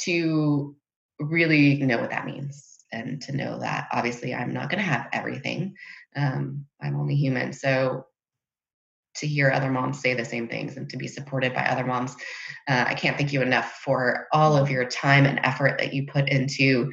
[0.00, 0.74] to
[1.20, 5.06] really know what that means and to know that obviously I'm not going to have
[5.12, 5.76] everything.
[6.16, 8.06] Um, I'm only human, so
[9.16, 12.16] to hear other moms say the same things and to be supported by other moms.
[12.68, 16.06] Uh, I can't thank you enough for all of your time and effort that you
[16.06, 16.90] put into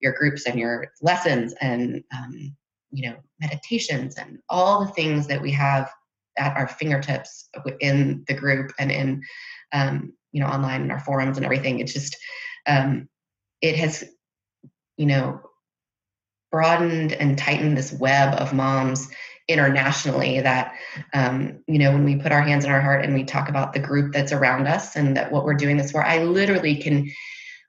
[0.00, 2.56] your groups and your lessons and um,
[2.90, 5.90] you know meditations and all the things that we have
[6.38, 9.22] at our fingertips within the group and in
[9.72, 11.80] um, you know online in our forums and everything.
[11.80, 12.16] It's just
[12.66, 13.08] um,
[13.60, 14.04] it has
[14.96, 15.40] you know
[16.50, 19.08] broadened and tightened this web of moms
[19.48, 20.74] internationally that
[21.14, 23.72] um, you know when we put our hands in our heart and we talk about
[23.72, 27.10] the group that's around us and that what we're doing this for i literally can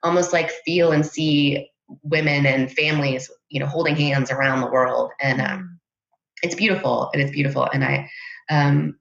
[0.02, 1.70] almost like feel and see
[2.02, 5.10] women and families you know holding hands around the world.
[5.20, 5.80] And um,
[6.42, 7.10] it's beautiful.
[7.12, 7.68] And it's beautiful.
[7.72, 8.10] And i
[8.48, 8.96] um,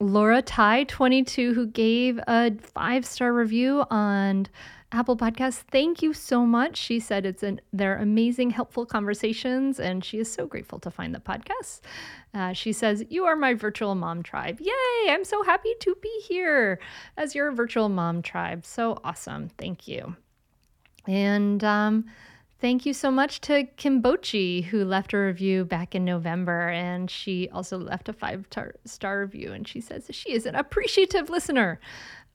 [0.01, 4.49] Laura Ty 22 who gave a five star review on
[4.91, 5.63] Apple Podcasts.
[5.71, 6.77] Thank you so much.
[6.77, 11.15] She said it's an they're amazing, helpful conversations, and she is so grateful to find
[11.15, 11.81] the podcast.
[12.35, 14.61] Uh, she says, "You are my virtual mom tribe.
[14.61, 15.11] Yay!
[15.11, 16.81] I'm so happy to be here
[17.17, 18.67] as your virtual mom tribe.
[18.67, 19.49] So awesome.
[19.57, 20.17] Thank you."
[21.07, 22.05] And um,
[22.63, 26.69] Thank you so much to Kimbochi, who left a review back in November.
[26.69, 29.53] And she also left a five tar- star review.
[29.53, 31.81] And she says she is an appreciative listener.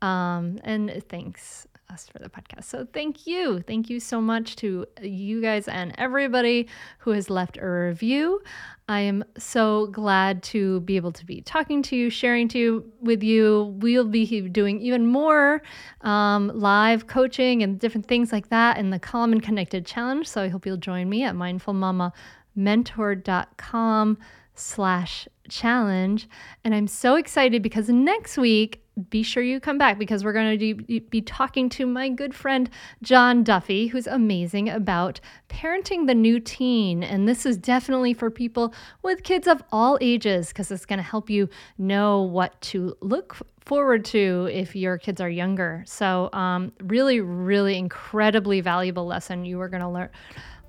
[0.01, 1.65] Um, and thanks.
[1.89, 2.65] Us for the podcast.
[2.65, 3.61] So thank you.
[3.61, 6.67] Thank you so much to you guys and everybody
[6.99, 8.41] who has left a review.
[8.89, 12.91] I am so glad to be able to be talking to you, sharing to you
[13.01, 13.75] with you.
[13.79, 15.61] We'll be doing even more
[16.01, 20.27] um, live coaching and different things like that in the Calm and Connected Challenge.
[20.27, 24.17] So I hope you'll join me at mindfulmamamentor.com
[24.55, 26.27] slash challenge.
[26.63, 30.57] And I'm so excited because next week, be sure you come back because we're going
[30.57, 32.69] to be talking to my good friend
[33.01, 35.19] John Duffy, who's amazing about
[35.49, 37.03] parenting the new teen.
[37.03, 38.73] And this is definitely for people
[39.03, 43.37] with kids of all ages because it's going to help you know what to look
[43.65, 45.83] forward to if your kids are younger.
[45.85, 49.45] So, um, really, really incredibly valuable lesson.
[49.45, 50.09] You are going to learn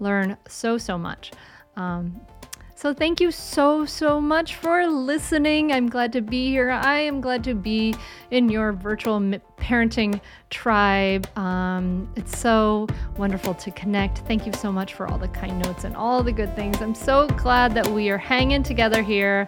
[0.01, 1.33] learn so so much.
[1.77, 2.21] Um,
[2.79, 5.73] so, thank you so, so much for listening.
[5.73, 6.71] I'm glad to be here.
[6.71, 7.97] I am glad to be
[8.31, 9.19] in your virtual
[9.59, 10.21] parenting
[10.51, 11.27] tribe.
[11.37, 14.19] Um, it's so wonderful to connect.
[14.19, 16.81] Thank you so much for all the kind notes and all the good things.
[16.81, 19.45] I'm so glad that we are hanging together here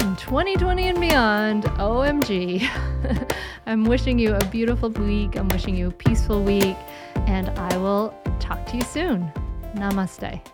[0.00, 1.64] in 2020 and beyond.
[1.78, 2.68] OMG.
[3.66, 5.36] I'm wishing you a beautiful week.
[5.36, 6.76] I'm wishing you a peaceful week.
[7.28, 9.32] And I will talk to you soon.
[9.76, 10.53] Namaste.